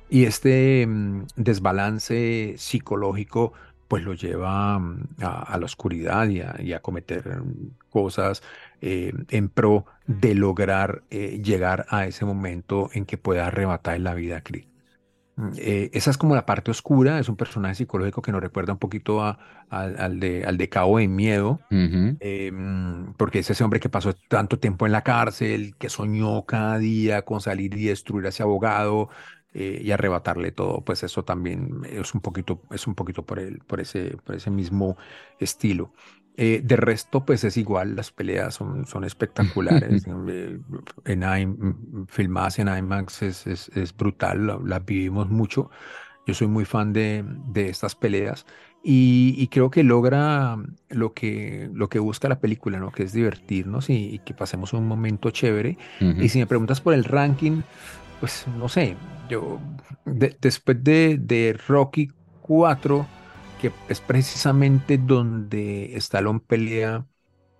Y 0.09 0.25
este 0.25 0.85
mmm, 0.85 1.23
desbalance 1.35 2.55
psicológico 2.57 3.53
pues 3.87 4.03
lo 4.03 4.13
lleva 4.13 4.77
mm, 4.79 5.07
a, 5.21 5.57
la 5.57 5.65
oscuridad 5.65 6.27
y 6.27 6.73
a, 6.73 6.79
cometer 6.79 7.41
mm, 7.41 7.71
cosas 7.89 8.43
eh, 8.81 9.11
en 9.29 9.49
pro 9.49 9.85
de 10.07 10.35
lograr 10.35 11.03
eh, 11.09 11.41
llegar 11.43 11.85
a 11.89 12.05
ese 12.05 12.23
momento 12.23 12.89
en 12.93 13.05
que 13.05 13.17
pueda 13.17 13.47
arrebatar 13.47 13.99
la 13.99 14.13
vida 14.13 14.37
a 14.37 14.41
Creed. 14.41 14.65
Mm, 15.39 15.51
eh, 15.57 15.89
esa 15.93 16.11
es 16.11 16.17
como 16.17 16.35
la 16.35 16.45
parte 16.45 16.69
oscura, 16.69 17.17
es 17.17 17.29
un 17.29 17.37
personaje 17.37 17.75
psicológico 17.75 18.21
que 18.21 18.33
nos 18.33 18.41
recuerda 18.41 18.73
un 18.73 18.79
poquito 18.79 19.21
al, 19.69 20.19
de, 20.19 20.43
al 20.43 20.57
de 20.57 20.67
Cabo 20.67 20.97
de 20.97 21.07
Miedo, 21.07 21.61
porque 23.17 23.39
es 23.39 23.49
ese 23.49 23.63
hombre 23.63 23.79
que 23.79 23.87
pasó 23.87 24.13
tanto 24.27 24.59
tiempo 24.59 24.85
en 24.85 24.91
la 24.91 25.03
cárcel, 25.03 25.75
que 25.77 25.87
soñó 25.87 26.45
cada 26.45 26.77
día 26.77 27.21
con 27.23 27.39
salir 27.39 27.73
y 27.75 27.85
destruir 27.85 28.25
a 28.25 28.29
ese 28.29 28.43
abogado, 28.43 29.09
eh, 29.53 29.79
y 29.81 29.91
arrebatarle 29.91 30.51
todo, 30.51 30.81
pues 30.81 31.03
eso 31.03 31.23
también 31.23 31.81
es 31.89 32.13
un 32.13 32.21
poquito, 32.21 32.61
es 32.69 32.85
un 32.85 32.93
poquito 32.93 33.25
por, 33.25 33.39
el, 33.39 33.59
por, 33.59 33.79
ese, 33.79 34.17
por 34.17 34.35
ese 34.35 34.51
mismo 34.51 34.97
estilo. 35.39 35.93
Eh, 36.41 36.61
de 36.63 36.77
resto, 36.77 37.25
pues 37.25 37.43
es 37.43 37.57
igual, 37.57 37.97
las 37.97 38.11
peleas 38.11 38.53
son, 38.53 38.85
son 38.87 39.03
espectaculares. 39.03 40.05
Eh, 40.29 40.59
en 41.05 42.07
filmadas 42.07 42.59
en 42.59 42.69
IMAX 42.69 43.23
es, 43.23 43.47
es, 43.47 43.69
es 43.75 43.95
brutal, 43.95 44.59
las 44.63 44.85
vivimos 44.85 45.29
mucho. 45.29 45.69
Yo 46.25 46.33
soy 46.33 46.47
muy 46.47 46.63
fan 46.63 46.93
de, 46.93 47.25
de 47.47 47.67
estas 47.67 47.95
peleas 47.95 48.45
y, 48.81 49.47
creo 49.47 49.69
que 49.69 49.83
logra 49.83 50.57
lo 50.89 51.13
que, 51.13 51.69
lo 51.73 51.89
que 51.89 51.99
busca 51.99 52.29
la 52.29 52.39
película, 52.39 52.79
¿no? 52.79 52.91
Que 52.91 53.03
es 53.03 53.11
divertirnos 53.11 53.89
y, 53.89 54.21
que 54.23 54.33
pasemos 54.33 54.71
un 54.71 54.87
momento 54.87 55.31
chévere. 55.31 55.77
Y 55.99 56.29
si 56.29 56.39
me 56.39 56.47
preguntas 56.47 56.79
por 56.79 56.93
el 56.93 57.03
ranking, 57.03 57.61
pues 58.21 58.45
no 58.57 58.69
sé, 58.69 58.95
yo 59.29 59.59
después 60.05 60.81
de, 60.83 61.17
de, 61.19 61.59
Rocky 61.67 62.09
4, 62.41 63.05
que 63.59 63.71
es 63.87 64.01
precisamente 64.01 64.97
donde 64.97 65.95
Stallone 65.97 66.39
pelea 66.39 67.05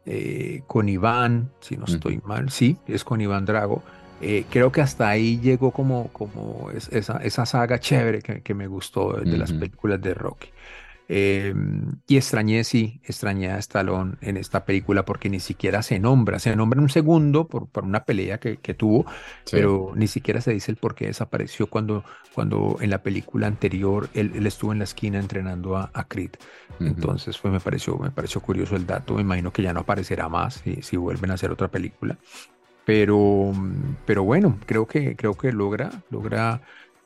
eh, 0.05 0.63
con 0.65 0.89
Iván, 0.89 1.51
si 1.59 1.77
no 1.77 1.85
estoy 1.85 2.19
mal, 2.25 2.49
sí, 2.49 2.77
es 2.87 3.03
con 3.03 3.21
Iván 3.21 3.45
Drago. 3.45 3.83
Eh, 4.21 4.45
creo 4.49 4.71
que 4.71 4.81
hasta 4.81 5.07
ahí 5.07 5.39
llegó 5.39 5.71
como, 5.71 6.07
como 6.11 6.71
esa, 6.71 7.17
esa 7.17 7.45
saga 7.45 7.79
chévere 7.79 8.21
que, 8.21 8.53
me 8.53 8.67
gustó 8.67 9.13
de, 9.13 9.37
las 9.37 9.53
películas 9.53 10.01
de 10.01 10.13
Rocky. 10.13 10.49
Eh, 11.11 11.55
y 12.07 12.17
extrañé, 12.17 12.63
sí, 12.63 13.01
extrañé 13.03 13.49
a 13.49 13.57
Stallone 13.57 14.17
en 14.21 14.37
esta 14.37 14.63
película 14.63 15.05
porque 15.05 15.27
ni 15.29 15.39
siquiera 15.39 15.81
se 15.81 15.99
nombra, 15.99 16.37
se 16.37 16.55
nombra 16.55 16.79
un 16.79 16.89
segundo 16.89 17.47
por, 17.47 17.67
por 17.67 17.83
una 17.83 18.05
pelea 18.05 18.39
que, 18.39 18.57
que 18.57 18.75
tuvo, 18.75 19.05
pero 19.49 19.93
ni 19.95 20.05
siquiera 20.07 20.39
se 20.39 20.53
dice 20.53 20.71
el 20.71 20.77
por 20.77 20.93
qué 20.93 21.07
desapareció 21.07 21.67
cuando, 21.67 22.03
cuando 22.35 22.77
en 22.79 22.91
la 22.91 23.01
película 23.01 23.47
anterior 23.47 24.07
él, 24.13 24.33
él 24.35 24.45
estuvo 24.45 24.71
en 24.71 24.77
la 24.77 24.83
esquina 24.83 25.19
entrenando 25.19 25.77
a, 25.77 25.89
a 25.93 26.07
Creed. 26.07 26.31
Entonces 26.79 27.43
me, 27.43 27.59
pareció, 27.59 27.97
me 27.97 28.11
pareció 28.11 28.39
curioso 28.41 28.75
el 28.75 28.85
dato, 28.85 29.15
me 29.15 29.21
imagino 29.21 29.51
que 29.51 29.63
ya 29.63 29.73
no 29.73 29.79
aparecerá 29.81 30.29
más 30.29 30.61
si, 30.63 30.81
si 30.83 30.95
vuelven 30.95 31.31
a 31.31 31.33
hacer 31.33 31.51
otra 31.51 31.69
película. 31.69 32.19
Pero, 32.85 33.53
pero 34.05 34.23
bueno, 34.23 34.59
creo 34.65 34.87
que, 34.87 35.15
creo 35.15 35.35
que 35.35 35.51
logra, 35.51 35.91
logra 36.09 36.61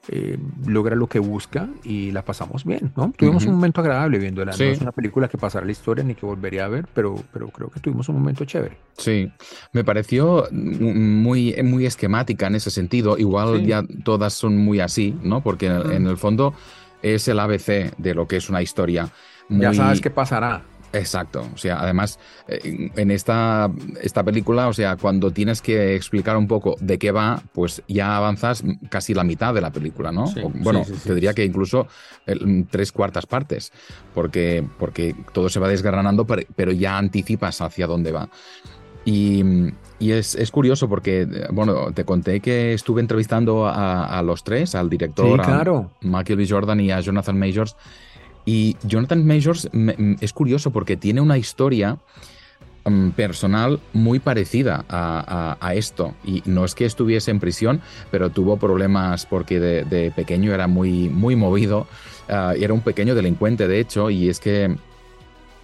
eh, 0.09 0.37
logra 0.67 0.97
lo 0.97 1.07
que 1.07 1.19
busca 1.19 1.69
y 1.83 2.11
la 2.11 2.25
pasamos 2.25 2.65
bien, 2.65 2.91
¿no? 2.97 3.13
Tuvimos 3.17 3.45
un 3.45 3.53
momento 3.53 3.79
agradable 3.79 4.19
viéndola. 4.19 4.51
No 4.57 4.65
es 4.65 4.81
una 4.81 4.91
película 4.91 5.29
que 5.29 5.37
pasará 5.37 5.65
la 5.65 5.71
historia 5.71 6.03
ni 6.03 6.13
que 6.13 6.25
volvería 6.25 6.65
a 6.65 6.67
ver, 6.67 6.87
pero, 6.93 7.15
pero 7.31 7.47
creo 7.47 7.69
que 7.69 7.79
tuvimos 7.79 8.09
un 8.09 8.15
momento 8.15 8.43
chévere. 8.43 8.77
Sí, 8.97 9.31
me 9.71 9.85
pareció 9.85 10.47
muy, 10.51 11.55
muy 11.63 11.85
esquemática 11.85 12.47
en 12.47 12.55
ese 12.55 12.69
sentido. 12.69 13.17
Igual 13.17 13.65
ya 13.65 13.81
todas 14.03 14.33
son 14.33 14.57
muy 14.57 14.81
así, 14.81 15.17
¿no? 15.23 15.41
Porque 15.41 15.67
en 15.67 16.05
el, 16.05 16.17
fondo 16.17 16.53
es 17.01 17.27
el 17.29 17.39
ABC 17.39 17.95
de 17.97 18.13
lo 18.13 18.27
que 18.27 18.35
es 18.35 18.49
una 18.49 18.61
historia. 18.61 19.09
Ya 19.47 19.73
sabes 19.73 20.01
qué 20.01 20.09
pasará. 20.09 20.63
Exacto, 20.93 21.49
o 21.51 21.58
sea, 21.58 21.79
además 21.82 22.19
eh, 22.47 22.91
en 22.95 23.10
esta, 23.10 23.71
esta 23.99 24.23
película, 24.23 24.67
o 24.67 24.73
sea, 24.73 24.95
cuando 24.95 25.32
tienes 25.32 25.60
que 25.60 25.95
explicar 25.95 26.38
un 26.38 26.47
poco 26.47 26.75
de 26.79 26.99
qué 26.99 27.12
va, 27.12 27.41
pues 27.51 27.82
ya 27.88 28.15
avanzas 28.15 28.63
casi 28.89 29.15
la 29.15 29.23
mitad 29.23 29.56
de 29.56 29.62
la 29.62 29.71
película, 29.71 30.12
¿no? 30.12 30.25
bueno, 30.53 30.84
te 31.03 31.15
diría 31.15 31.34
que 31.34 31.43
incluso 31.43 31.88
tres 32.69 32.91
cuartas 32.91 33.25
partes, 33.25 33.71
porque, 34.13 34.63
porque 34.77 35.15
todo 35.34 35.49
se 35.49 35.60
va 35.60 35.67
desgranando, 35.67 36.27
pero, 36.27 36.71
ya 36.71 36.99
anticipas 36.99 37.60
hacia 37.62 37.88
dónde 37.88 38.12
va. 38.12 38.29
Y, 39.03 39.43
es, 39.99 40.51
curioso 40.51 40.88
porque, 40.88 41.27
bueno, 41.51 41.91
te 41.91 42.06
conté 42.06 42.39
que 42.39 42.73
estuve 42.73 43.01
entrevistando 43.01 43.65
a, 43.67 44.21
los 44.21 44.43
tres, 44.43 44.75
al 44.75 44.91
director, 44.91 45.41
a 45.41 45.89
Michael 46.01 46.38
B. 46.38 46.47
Jordan 46.47 46.79
y 46.82 46.91
a 46.91 46.99
Jonathan 46.99 47.39
Majors, 47.39 47.75
y 48.45 48.75
Jonathan 48.84 49.25
Majors 49.25 49.69
mm, 49.71 50.15
es 50.21 50.34
curioso 50.34 50.71
porque 50.71 50.97
tiene 50.97 51.21
una 51.21 51.38
historia 51.38 51.97
mm, 52.86 53.10
personal 53.12 53.79
muy 53.93 54.19
parecida 54.19 54.86
a, 54.89 55.73
esto. 55.75 56.13
Y 56.25 56.43
no 56.45 56.65
es 56.65 56.75
que 56.75 56.86
estuviese 56.86 57.32
en 57.32 57.39
prisión, 57.39 57.82
pero 58.12 58.29
tuvo 58.29 58.58
problemas 58.58 59.25
porque 59.25 59.60
de, 59.60 60.12
pequeño 60.12 60.53
era 60.53 60.67
muy, 60.67 61.10
muy 61.10 61.36
movido. 61.36 61.88
Ah, 62.29 62.53
era 62.58 62.73
un 62.73 62.82
pequeño 62.82 63.15
delincuente, 63.15 63.67
de 63.67 63.79
hecho, 63.79 64.10
y 64.10 64.29
es 64.29 64.39
que 64.39 64.75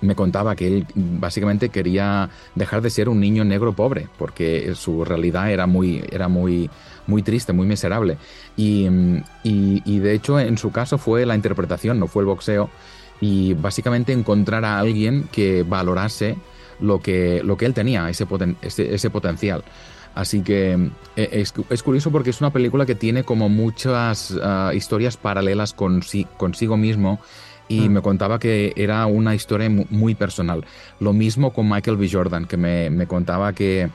me 0.01 0.15
contaba 0.15 0.55
que 0.55 0.67
él 0.67 0.87
básicamente 0.95 1.69
quería 1.69 2.29
dejar 2.55 2.81
de 2.81 2.89
ser 2.89 3.09
un 3.09 3.19
niño 3.19 3.43
negro 3.43 3.73
pobre, 3.73 4.07
porque 4.17 4.73
su 4.75 5.03
realidad 5.03 5.51
era 5.51 5.67
muy, 5.67 6.03
era 6.11 6.27
muy, 6.27 6.69
muy 7.09 7.23
triste, 7.23 7.51
muy 7.51 7.67
miserable. 7.67 8.17
Y, 8.55 8.87
y, 9.43 9.99
de 9.99 10.13
hecho, 10.13 10.39
en 10.39 10.57
su 10.57 10.71
caso 10.71 10.97
fue 10.97 11.25
la 11.25 11.35
interpretación, 11.35 11.99
no 11.99 12.07
fue 12.07 12.21
el 12.21 12.27
boxeo, 12.27 12.69
y 13.19 13.53
básicamente 13.53 14.13
encontrar 14.13 14.63
a 14.63 14.79
alguien 14.79 15.27
que 15.31 15.63
valorase 15.63 16.37
lo 16.79 17.01
que, 17.01 17.41
lo 17.43 17.57
que 17.57 17.65
él 17.65 17.73
tenía, 17.73 18.09
ese, 18.09 18.25
ese, 18.61 19.09
potencial. 19.09 19.63
Así 20.15 20.41
que 20.41 20.73
e, 21.15 21.29
es, 21.31 21.53
es, 21.69 21.83
curioso 21.83 22.11
porque 22.11 22.29
es 22.29 22.39
una 22.39 22.51
película 22.51 22.85
que 22.85 22.95
tiene 22.95 23.23
como 23.23 23.49
muchas 23.49 24.37
ah, 24.41 24.71
historias 24.73 25.17
paralelas 25.17 25.73
con, 25.73 26.01
consigo 26.37 26.77
mismo 26.77 27.19
y 27.67 27.87
mm. 27.87 27.91
me 27.91 28.01
contaba 28.01 28.39
que 28.39 28.73
era 28.75 29.05
una 29.05 29.35
historia 29.35 29.69
muy 29.69 30.15
personal. 30.15 30.65
Lo 30.99 31.13
mismo 31.13 31.51
con 31.51 31.69
Michael 31.69 31.97
B. 31.97 32.09
Jordan, 32.11 32.45
que 32.45 32.57
me, 32.57 32.89
me 32.89 33.07
contaba 33.07 33.53
que, 33.53 33.89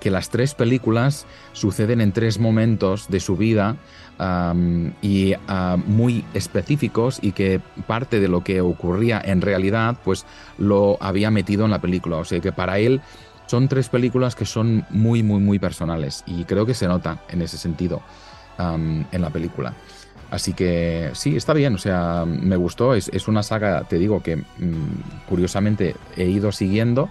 que, 0.00 0.10
las 0.10 0.30
tres 0.30 0.54
películas 0.54 1.26
suceden 1.52 2.00
en 2.00 2.12
tres 2.12 2.38
momentos 2.38 3.08
de 3.08 3.20
su 3.20 3.36
vida 3.36 3.76
y 5.02 5.34
ah, 5.48 5.76
muy 5.84 6.24
específicos 6.32 7.18
y 7.20 7.32
que 7.32 7.60
parte 7.86 8.20
de 8.20 8.28
lo 8.28 8.42
que 8.42 8.60
ocurría 8.60 9.20
en 9.22 9.42
realidad 9.42 9.98
pues 10.04 10.24
lo 10.58 10.96
había 11.00 11.30
metido 11.30 11.64
en 11.64 11.70
la 11.70 11.80
película. 11.80 12.16
O 12.16 12.24
sea 12.24 12.40
que 12.40 12.52
para 12.52 12.78
él 12.78 13.00
son 13.46 13.68
tres 13.68 13.88
películas 13.88 14.34
que 14.34 14.44
son 14.44 14.84
muy, 14.90 15.22
muy, 15.22 15.40
muy 15.40 15.58
personales 15.58 16.24
y 16.26 16.44
creo 16.44 16.66
que 16.66 16.74
se 16.74 16.86
nota 16.86 17.22
en 17.28 17.42
ese 17.42 17.58
sentido 17.58 18.02
en 18.58 19.20
la 19.20 19.30
película. 19.30 19.74
Así 20.30 20.54
que 20.54 21.10
sí, 21.14 21.36
está 21.36 21.52
bien, 21.52 21.74
o 21.74 21.78
sea, 21.78 22.24
me 22.26 22.56
gustó, 22.56 22.94
es, 22.94 23.28
una 23.28 23.42
saga, 23.44 23.84
te 23.84 23.96
digo, 23.96 24.22
que 24.22 24.36
mm, 24.36 25.24
curiosamente 25.28 25.94
he 26.16 26.24
ido 26.24 26.50
siguiendo. 26.50 27.08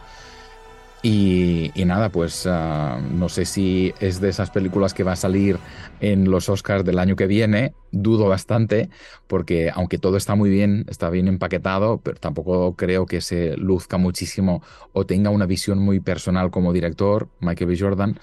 Y, 1.07 1.71
nada, 1.85 2.09
pues 2.09 2.47
ah, 2.47 2.99
no 3.11 3.29
sé 3.29 3.45
si 3.45 3.93
es 3.99 4.19
de 4.21 4.29
esas 4.29 4.49
películas 4.49 4.95
que 4.95 5.03
va 5.03 5.11
a 5.11 5.15
salir 5.15 5.59
en 5.99 6.31
los 6.31 6.49
Oscars 6.49 6.83
del 6.83 6.97
año 6.97 7.15
que 7.15 7.27
viene, 7.27 7.75
dudo 7.91 8.27
bastante, 8.27 8.89
porque 9.27 9.69
aunque 9.71 9.99
todo 9.99 10.17
está 10.17 10.33
muy 10.33 10.49
bien, 10.49 10.83
está 10.89 11.11
bien 11.11 11.27
empaquetado, 11.27 11.99
pero 11.99 12.19
tampoco 12.19 12.75
creo 12.75 13.05
que 13.05 13.21
se 13.21 13.55
luzca 13.55 13.99
muchísimo 13.99 14.63
o 14.93 15.05
tenga 15.05 15.29
una 15.29 15.45
visión 15.45 15.77
muy 15.77 15.99
personal 15.99 16.49
como 16.49 16.73
director, 16.73 17.29
Michael 17.39 17.69
B. 17.69 17.77
Jordan 17.79 18.19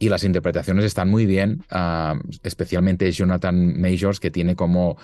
y 0.00 0.08
las 0.08 0.24
interpretaciones 0.24 0.84
están 0.84 1.08
muy 1.08 1.26
bien, 1.26 1.62
ah, 1.70 2.18
especialmente 2.42 3.12
Jonathan 3.12 3.80
Majors, 3.80 4.18
que 4.18 4.32
tiene 4.32 4.56
como 4.56 4.96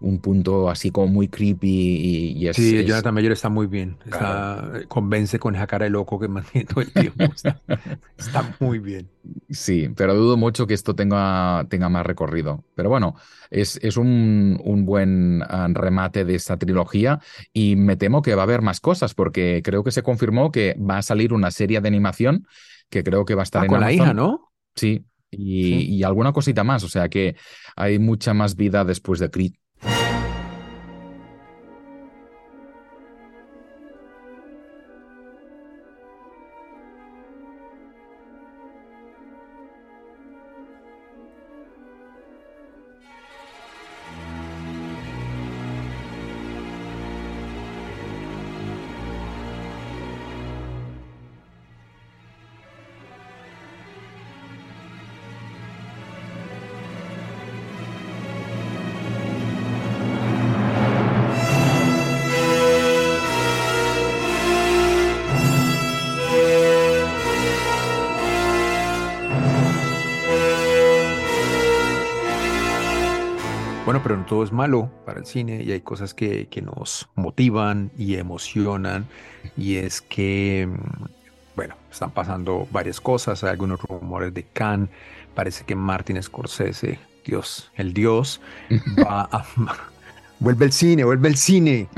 un 0.00 0.20
punto 0.20 0.70
así 0.70 0.90
como 0.90 1.08
muy 1.08 1.28
creepy 1.28 2.36
y, 2.36 2.52
Sí, 2.52 2.84
Jonathan 2.84 3.14
Majors 3.14 3.34
está 3.34 3.48
muy 3.48 3.66
bien, 3.66 3.96
convence 4.88 5.38
con 5.38 5.56
esa 5.56 5.66
cara 5.66 5.84
de 5.84 5.90
loco 5.90 6.18
que 6.18 6.28
mantiene 6.28 6.66
todo 6.66 6.80
el 6.82 6.92
tiempo, 6.92 7.24
está, 8.16 8.56
muy 8.60 8.78
bien. 8.78 9.08
Sí, 9.50 9.90
pero 9.96 10.14
dudo 10.14 10.36
mucho 10.36 10.66
que 10.66 10.74
esto 10.74 10.94
tenga, 10.94 11.66
tenga 11.68 11.88
más 11.88 12.06
recorrido. 12.06 12.64
Pero 12.74 12.88
bueno, 12.88 13.16
es, 13.50 13.78
es 13.82 13.96
un, 13.96 14.58
un, 14.64 14.86
buen 14.86 15.42
ah, 15.42 15.68
remate 15.70 16.24
de 16.24 16.34
esta 16.34 16.56
trilogía 16.56 17.20
y 17.52 17.76
me 17.76 17.96
temo 17.96 18.22
que 18.22 18.34
va 18.34 18.42
a 18.42 18.44
haber 18.44 18.62
más 18.62 18.80
cosas 18.80 19.14
porque 19.14 19.60
creo 19.62 19.84
que 19.84 19.90
se 19.90 20.02
confirmó 20.02 20.50
que 20.50 20.76
va 20.78 20.98
a 20.98 21.02
salir 21.02 21.32
una 21.34 21.50
serie 21.50 21.80
de 21.80 21.88
animación 21.88 22.46
que 22.88 23.04
creo 23.04 23.24
que 23.24 23.34
va 23.34 23.42
a 23.42 23.44
estar 23.44 23.62
ah, 23.62 23.64
en 23.66 23.70
con 23.70 23.80
la 23.80 23.92
hija, 23.92 24.14
¿no? 24.14 24.50
Sí, 24.74 25.04
y, 25.30 25.96
y, 25.96 26.02
alguna 26.04 26.32
cosita 26.32 26.64
más, 26.64 26.84
o 26.84 26.88
sea 26.88 27.08
que 27.08 27.36
hay 27.76 27.98
mucha 27.98 28.32
más 28.32 28.56
vida 28.56 28.84
después 28.84 29.20
de 29.20 29.30
Creed. 29.30 29.52
El 75.18 75.26
cine 75.26 75.62
y 75.62 75.72
hay 75.72 75.80
cosas 75.80 76.14
que, 76.14 76.46
que 76.46 76.62
nos 76.62 77.08
motivan 77.14 77.90
y 77.98 78.16
emocionan 78.16 79.06
y 79.56 79.76
es 79.76 80.00
que, 80.00 80.68
mm, 80.70 81.04
bueno, 81.56 81.74
están 81.90 82.10
pasando 82.10 82.66
varias 82.70 83.00
cosas, 83.00 83.42
hay 83.44 83.50
algunos 83.50 83.80
rumores 83.82 84.32
de 84.34 84.44
Cannes, 84.44 84.88
parece 85.34 85.64
que 85.64 85.74
Martin 85.74 86.22
Scorsese, 86.22 86.98
Dios, 87.24 87.70
el 87.76 87.92
Dios, 87.92 88.40
va 88.98 89.28
a... 89.30 89.44
Vuelve 90.40 90.66
el 90.66 90.72
cine, 90.72 91.02
vuelve 91.02 91.26
el 91.30 91.36
cine. 91.36 91.88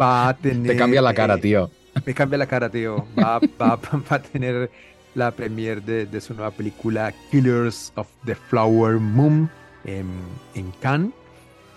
Va 0.00 0.28
a 0.28 0.36
tener... 0.36 0.72
Te 0.72 0.76
cambia 0.76 1.00
la 1.00 1.14
cara, 1.14 1.34
eh, 1.36 1.40
tío. 1.40 1.70
Me 2.04 2.12
cambia 2.12 2.36
la 2.36 2.46
cara, 2.48 2.68
tío. 2.68 3.06
Va, 3.16 3.38
va- 3.38 3.76
va 3.76 4.16
a 4.16 4.18
tener 4.20 4.72
la 5.14 5.30
premiere 5.30 5.80
de, 5.80 6.06
de 6.06 6.20
su 6.20 6.34
nueva 6.34 6.50
película 6.50 7.14
Killers 7.30 7.92
of 7.94 8.08
the 8.24 8.34
Flower 8.34 8.96
Moon 8.98 9.48
en, 9.84 10.06
en 10.54 10.72
Cannes. 10.80 11.12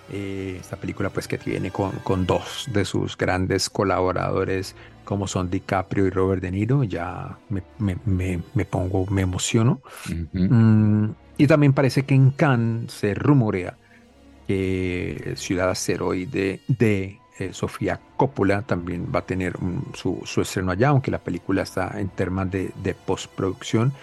Eh, 0.09 0.57
esta 0.59 0.77
película 0.77 1.09
pues 1.09 1.27
que 1.27 1.37
viene 1.37 1.69
con, 1.71 1.91
con 2.03 2.25
dos 2.25 2.67
de 2.71 2.85
sus 2.85 3.17
grandes 3.17 3.69
colaboradores 3.69 4.75
como 5.03 5.27
son 5.27 5.49
DiCaprio 5.49 6.05
y 6.07 6.09
Robert 6.09 6.41
De 6.41 6.51
Niro. 6.51 6.83
Ya 6.83 7.37
me, 7.49 7.61
me- 7.79 7.97
me- 8.05 8.41
me 8.53 8.65
pongo, 8.65 9.05
me 9.07 9.21
emociono. 9.23 9.81
Mm, 10.33 11.09
y 11.37 11.47
también 11.47 11.73
parece 11.73 12.03
que 12.05 12.15
en 12.15 12.31
Cannes 12.31 12.91
se 12.91 13.13
rumorea 13.13 13.77
que 14.47 15.33
Ciudad 15.35 15.69
Asteroide 15.69 16.61
de 16.67 17.19
eh, 17.39 17.49
Sofía 17.53 17.99
Coppola 18.15 18.61
también 18.63 19.07
va 19.13 19.19
a 19.19 19.25
tener 19.25 19.57
un- 19.57 19.85
su, 19.93 20.21
su 20.25 20.41
estreno 20.41 20.71
allá, 20.71 20.89
aunque 20.89 21.11
la 21.11 21.19
película 21.19 21.61
está 21.63 21.99
en 21.99 22.09
temas 22.09 22.49
de, 22.49 22.71
de 22.81 22.93
postproducción. 22.95 23.93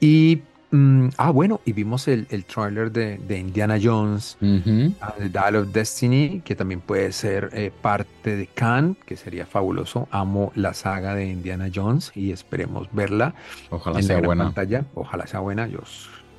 Y, 0.00 0.42
mm, 0.74 1.08
ah, 1.18 1.30
bueno, 1.30 1.60
y 1.64 1.72
vimos 1.72 2.08
el, 2.08 2.26
el 2.30 2.44
tráiler 2.44 2.90
de, 2.92 3.18
de 3.18 3.38
Indiana 3.38 3.78
Jones, 3.82 4.36
Ujú. 4.40 4.94
ah, 5.00 5.14
The 5.18 5.28
Dial 5.28 5.56
of 5.56 5.68
Destiny, 5.72 6.42
que 6.44 6.54
también 6.54 6.80
puede 6.80 7.12
ser 7.12 7.50
eh, 7.52 7.70
parte 7.82 8.36
de 8.36 8.46
Cannes, 8.46 8.96
que 9.06 9.16
sería 9.16 9.46
fabuloso. 9.46 10.08
Amo 10.10 10.52
la 10.54 10.74
saga 10.74 11.14
de 11.14 11.26
Indiana 11.26 11.68
Jones 11.74 12.12
y 12.14 12.32
esperemos 12.32 12.88
verla 12.92 13.34
Ojalá 13.70 13.98
en 13.98 14.04
la 14.04 14.06
sea 14.06 14.16
gran 14.16 14.26
buena. 14.26 14.44
pantalla. 14.44 14.84
Ojalá 14.94 15.26
sea 15.26 15.40
buena. 15.40 15.66
Yo, 15.68 15.80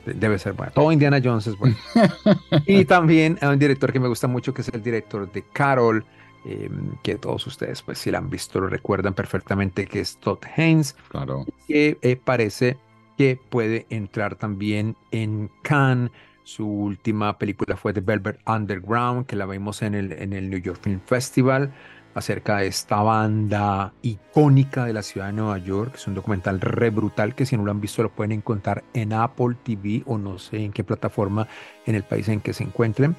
debe 0.06 0.38
ser 0.38 0.54
buena. 0.54 0.72
Todo 0.72 0.92
Indiana 0.92 1.20
Jones 1.24 1.48
es 1.48 1.58
bueno. 1.58 1.76
y 2.68 2.86
también 2.86 3.38
hay 3.42 3.50
un 3.50 3.60
director 3.60 3.92
que 3.92 4.00
me 4.00 4.08
gusta 4.08 4.28
mucho, 4.28 4.54
que 4.54 4.62
es 4.62 4.70
el 4.70 4.84
director 4.84 5.32
de 5.32 5.44
Carol, 5.54 6.06
eh, 6.48 6.70
que 7.02 7.16
todos 7.16 7.48
ustedes, 7.48 7.82
pues 7.82 7.98
si 7.98 8.12
la 8.12 8.20
han 8.20 8.30
visto, 8.30 8.60
lo 8.60 8.68
recuerdan 8.68 9.16
perfectamente, 9.16 9.88
que 9.88 10.02
es 10.02 10.18
Todd 10.18 10.38
Haynes, 10.56 10.96
Claro. 11.10 11.44
que 11.68 11.98
eh, 12.04 12.18
parece 12.24 12.78
que 13.18 13.40
puede 13.50 13.86
entrar 13.90 14.36
también 14.36 14.96
en 15.12 15.50
Cannes. 15.64 16.12
Su 16.44 16.68
última 16.68 17.38
película 17.40 17.76
fue 17.76 17.94
The 17.94 18.02
Velvet 18.02 18.40
Underground, 18.46 19.26
que 19.26 19.36
la 19.36 19.46
vimos 19.46 19.82
en 19.82 19.96
el, 19.96 20.12
en 20.14 20.34
el 20.34 20.50
New 20.50 20.60
York 20.60 20.80
Film 20.82 21.02
Festival, 21.06 21.74
acerca 22.14 22.58
de 22.58 22.68
esta 22.68 23.02
banda 23.02 23.94
icónica 24.02 24.86
de 24.86 24.94
la 24.94 25.04
ciudad 25.04 25.28
de 25.28 25.34
Nueva 25.34 25.58
York. 25.58 25.96
Es 25.96 26.08
un 26.08 26.16
documental 26.16 26.62
re 26.62 26.90
brutal 26.90 27.36
que 27.36 27.46
si 27.46 27.58
no 27.58 27.66
lo 27.66 27.72
han 27.72 27.82
visto 27.82 28.04
lo 28.04 28.14
pueden 28.14 28.32
encontrar 28.32 28.84
en 28.94 29.12
Apple 29.14 29.56
TV 29.64 30.04
o 30.06 30.18
no 30.18 30.40
sé 30.40 30.64
en 30.64 30.72
qué 30.72 30.84
plataforma 30.84 31.48
en 31.86 31.96
el 31.96 32.04
país 32.04 32.28
en 32.30 32.42
que 32.42 32.54
se 32.54 32.64
encuentren. 32.64 33.16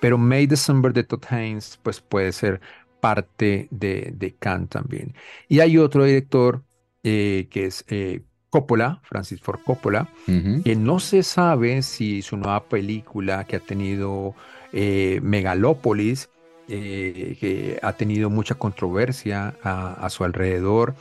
Pero 0.00 0.18
May 0.18 0.46
December 0.46 0.92
de 0.92 1.04
Todd 1.04 1.24
Haynes 1.30 1.78
pues 1.82 2.00
puede 2.00 2.32
ser 2.32 2.60
parte 3.00 3.68
de, 3.70 4.12
de 4.14 4.34
Cannes 4.36 4.70
también. 4.70 5.14
Y 5.48 5.60
hay 5.60 5.78
otro 5.78 6.04
director 6.04 6.64
eh, 7.02 7.48
que 7.50 7.66
es 7.66 7.84
eh, 7.88 8.22
Coppola, 8.50 9.00
Francis 9.04 9.40
Ford 9.40 9.60
Coppola, 9.64 10.08
que 10.26 10.76
no 10.76 10.98
se 10.98 11.22
sabe 11.22 11.82
si 11.82 12.20
su 12.20 12.36
nueva 12.36 12.64
película 12.64 13.44
que 13.44 13.56
ha 13.56 13.60
tenido 13.60 14.34
eh, 14.72 15.20
Megalópolis, 15.22 16.30
eh, 16.68 17.36
que 17.40 17.78
ha 17.82 17.92
tenido 17.94 18.28
mucha 18.28 18.56
controversia 18.56 19.54
a, 19.62 19.92
a 19.94 20.10
su 20.10 20.24
alrededor, 20.24 20.94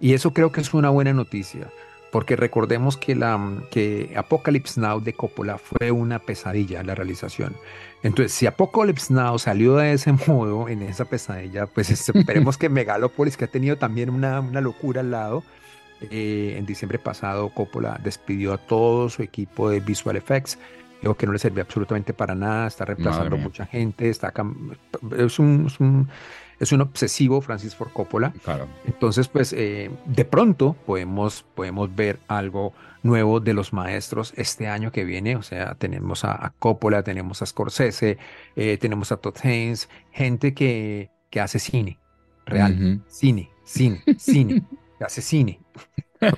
y 0.00 0.14
eso 0.14 0.32
creo 0.32 0.50
que 0.50 0.60
es 0.60 0.74
una 0.74 0.90
buena 0.90 1.12
noticia, 1.12 1.70
porque 2.10 2.36
recordemos 2.36 2.96
que, 2.96 3.14
la, 3.14 3.62
que 3.70 4.12
Apocalypse 4.16 4.80
Now 4.80 5.00
de 5.00 5.12
Coppola 5.12 5.58
fue 5.58 5.90
una 5.90 6.18
pesadilla 6.18 6.82
la 6.82 6.94
realización. 6.94 7.54
Entonces, 8.02 8.32
si 8.32 8.46
Apocalypse 8.46 9.12
Now 9.12 9.38
salió 9.38 9.76
de 9.76 9.92
ese 9.92 10.12
modo, 10.26 10.68
en 10.68 10.82
esa 10.82 11.04
pesadilla, 11.04 11.66
pues 11.66 11.90
esperemos 11.90 12.56
que 12.56 12.68
Megalópolis, 12.70 13.36
que 13.36 13.44
ha 13.44 13.48
tenido 13.48 13.76
también 13.76 14.10
una, 14.10 14.40
una 14.40 14.60
locura 14.60 15.00
al 15.00 15.10
lado, 15.10 15.44
eh, 16.00 16.54
en 16.56 16.66
diciembre 16.66 16.98
pasado 16.98 17.48
Coppola 17.50 18.00
despidió 18.02 18.52
a 18.52 18.58
todo 18.58 19.08
su 19.08 19.22
equipo 19.22 19.70
de 19.70 19.80
Visual 19.80 20.16
Effects, 20.16 20.58
dijo 21.00 21.14
que 21.14 21.26
no 21.26 21.32
le 21.32 21.38
servía 21.38 21.62
absolutamente 21.62 22.12
para 22.12 22.34
nada, 22.34 22.66
está 22.66 22.84
reemplazando 22.84 23.36
mía. 23.36 23.44
mucha 23.44 23.66
gente, 23.66 24.08
está 24.08 24.32
es 25.16 25.38
un, 25.38 25.66
es 25.66 25.80
un, 25.80 26.08
es 26.60 26.72
un 26.72 26.80
obsesivo 26.80 27.40
Francis 27.40 27.74
Ford 27.74 27.90
Coppola. 27.92 28.32
Claro. 28.44 28.66
Entonces, 28.86 29.28
pues 29.28 29.52
eh, 29.52 29.90
de 30.06 30.24
pronto 30.24 30.76
podemos, 30.86 31.44
podemos 31.54 31.94
ver 31.94 32.18
algo 32.28 32.72
nuevo 33.02 33.40
de 33.40 33.54
los 33.54 33.72
maestros 33.72 34.32
este 34.36 34.68
año 34.68 34.90
que 34.92 35.04
viene. 35.04 35.36
O 35.36 35.42
sea, 35.42 35.74
tenemos 35.74 36.24
a, 36.24 36.44
a 36.44 36.50
Coppola, 36.50 37.02
tenemos 37.02 37.42
a 37.42 37.46
Scorsese, 37.46 38.18
eh, 38.56 38.78
tenemos 38.78 39.12
a 39.12 39.18
Todd 39.18 39.36
Haynes, 39.42 39.88
gente 40.10 40.54
que, 40.54 41.10
que 41.30 41.40
hace 41.40 41.58
cine, 41.58 41.98
real, 42.46 43.02
cine, 43.08 43.50
cine, 43.64 44.02
cine, 44.18 44.62
que 44.98 45.04
hace 45.04 45.22
cine, 45.22 45.60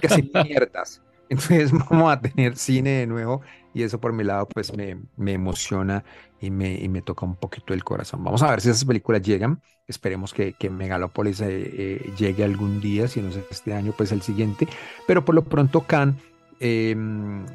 que 0.01 0.07
hace 0.07 0.23
mierdas. 0.44 1.03
Entonces 1.29 1.73
vamos 1.90 2.12
a 2.12 2.20
tener 2.20 2.57
cine 2.57 2.90
de 2.90 3.07
nuevo 3.07 3.40
y 3.73 3.85
eso 3.85 4.01
por 4.01 4.12
mi 4.12 4.25
lado 4.25 4.49
pues 4.49 4.77
me, 4.77 5.01
me 5.16 5.33
emociona 5.33 6.05
y 6.40 6.51
me, 6.51 6.75
y 6.75 6.88
me 6.88 7.03
toca 7.03 7.25
un 7.25 7.37
poquito 7.37 7.73
el 7.73 7.85
corazón. 7.85 8.25
Vamos 8.25 8.42
a 8.42 8.51
ver 8.51 8.61
si 8.61 8.70
esas 8.70 8.85
películas 8.85 9.23
llegan. 9.23 9.62
Esperemos 9.87 10.33
que, 10.35 10.55
que 10.55 10.70
Megalopolis 10.70 11.40
eh, 11.40 11.46
eh, 11.51 12.12
llegue 12.16 12.44
algún 12.44 12.81
día, 12.81 13.09
si 13.09 13.20
no 13.20 13.29
es 13.29 13.37
este 13.51 13.75
año, 13.75 13.92
pues 13.96 14.12
el 14.12 14.23
siguiente. 14.23 14.68
Pero 15.07 15.25
por 15.25 15.35
lo 15.35 15.44
pronto 15.44 15.83
Cannes, 15.83 16.16
eh, 16.61 16.96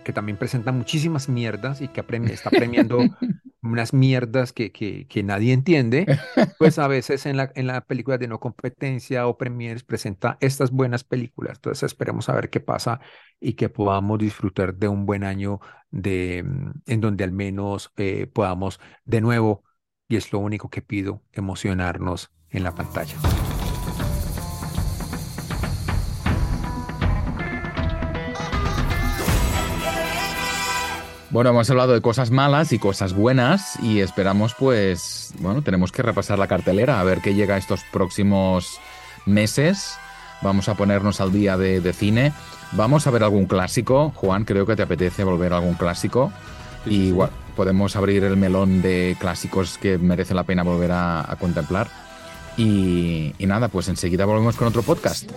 que 0.03 0.13
también 0.13 0.37
presenta 0.37 0.71
muchísimas 0.71 1.29
mierdas 1.29 1.81
y 1.81 1.89
que 1.89 2.01
apremi- 2.05 2.31
está 2.31 2.53
premiando 2.55 3.11
unas 3.61 3.93
mierdas 3.93 4.53
que, 4.53 4.71
que, 4.71 5.07
que 5.07 5.23
nadie 5.23 5.53
entiende, 5.53 6.09
pues 6.57 6.79
a 6.79 6.87
veces 6.87 7.25
en 7.25 7.37
la, 7.37 7.51
en 7.55 7.67
la 7.67 7.81
película 7.81 8.17
de 8.17 8.27
no 8.27 8.39
competencia 8.39 9.27
o 9.27 9.37
premiers 9.37 9.83
presenta 9.83 10.37
estas 10.41 10.71
buenas 10.71 11.03
películas. 11.03 11.57
Entonces 11.57 11.83
esperemos 11.83 12.29
a 12.29 12.33
ver 12.35 12.49
qué 12.49 12.59
pasa 12.59 12.99
y 13.39 13.53
que 13.53 13.69
podamos 13.69 14.19
disfrutar 14.19 14.75
de 14.75 14.87
un 14.87 15.05
buen 15.05 15.23
año 15.23 15.59
de, 15.91 16.43
mm, 16.43 16.71
en 16.87 17.01
donde 17.01 17.23
al 17.23 17.31
menos 17.31 17.91
eh, 17.97 18.27
podamos 18.27 18.79
de 19.05 19.21
nuevo, 19.21 19.63
y 20.07 20.17
es 20.17 20.31
lo 20.31 20.39
único 20.39 20.69
que 20.69 20.81
pido, 20.81 21.23
emocionarnos 21.33 22.31
en 22.49 22.63
la 22.63 22.75
pantalla. 22.75 23.23
Bueno, 31.35 31.49
hemos 31.49 31.69
hablado 31.69 31.91
de 31.91 31.99
cosas 31.99 32.31
malas 32.31 32.71
y 32.71 32.79
cosas 32.79 33.11
buenas 33.11 33.77
y 33.83 33.99
esperamos 33.99 34.55
pues, 34.57 35.33
bueno, 35.39 35.61
tenemos 35.63 35.91
que 35.91 36.01
repasar 36.01 36.39
la 36.39 36.47
cartelera 36.47 37.01
a 37.01 37.03
ver 37.03 37.19
qué 37.19 37.33
llega 37.33 37.57
estos 37.57 37.81
próximos 37.91 38.79
meses. 39.25 39.97
Vamos 40.41 40.69
a 40.69 40.75
ponernos 40.75 41.19
al 41.19 41.33
día 41.33 41.57
de, 41.57 41.81
de 41.81 41.91
cine. 41.91 42.31
Vamos 42.71 43.05
a 43.05 43.11
ver 43.11 43.21
algún 43.21 43.47
clásico. 43.47 44.13
Juan, 44.15 44.45
creo 44.45 44.65
que 44.65 44.77
te 44.77 44.83
apetece 44.83 45.25
volver 45.25 45.51
a 45.51 45.57
algún 45.57 45.73
clásico. 45.73 46.31
Sí, 46.85 46.91
y 46.91 47.07
igual 47.07 47.31
podemos 47.57 47.97
abrir 47.97 48.23
el 48.23 48.37
melón 48.37 48.81
de 48.81 49.17
clásicos 49.19 49.77
que 49.77 49.97
merece 49.97 50.33
la 50.33 50.43
pena 50.43 50.63
volver 50.63 50.93
a, 50.93 51.29
a 51.29 51.35
contemplar. 51.35 51.89
Y, 52.55 53.35
y 53.37 53.45
nada, 53.45 53.67
pues 53.67 53.89
enseguida 53.89 54.23
volvemos 54.23 54.55
con 54.55 54.69
otro 54.69 54.83
podcast. 54.83 55.29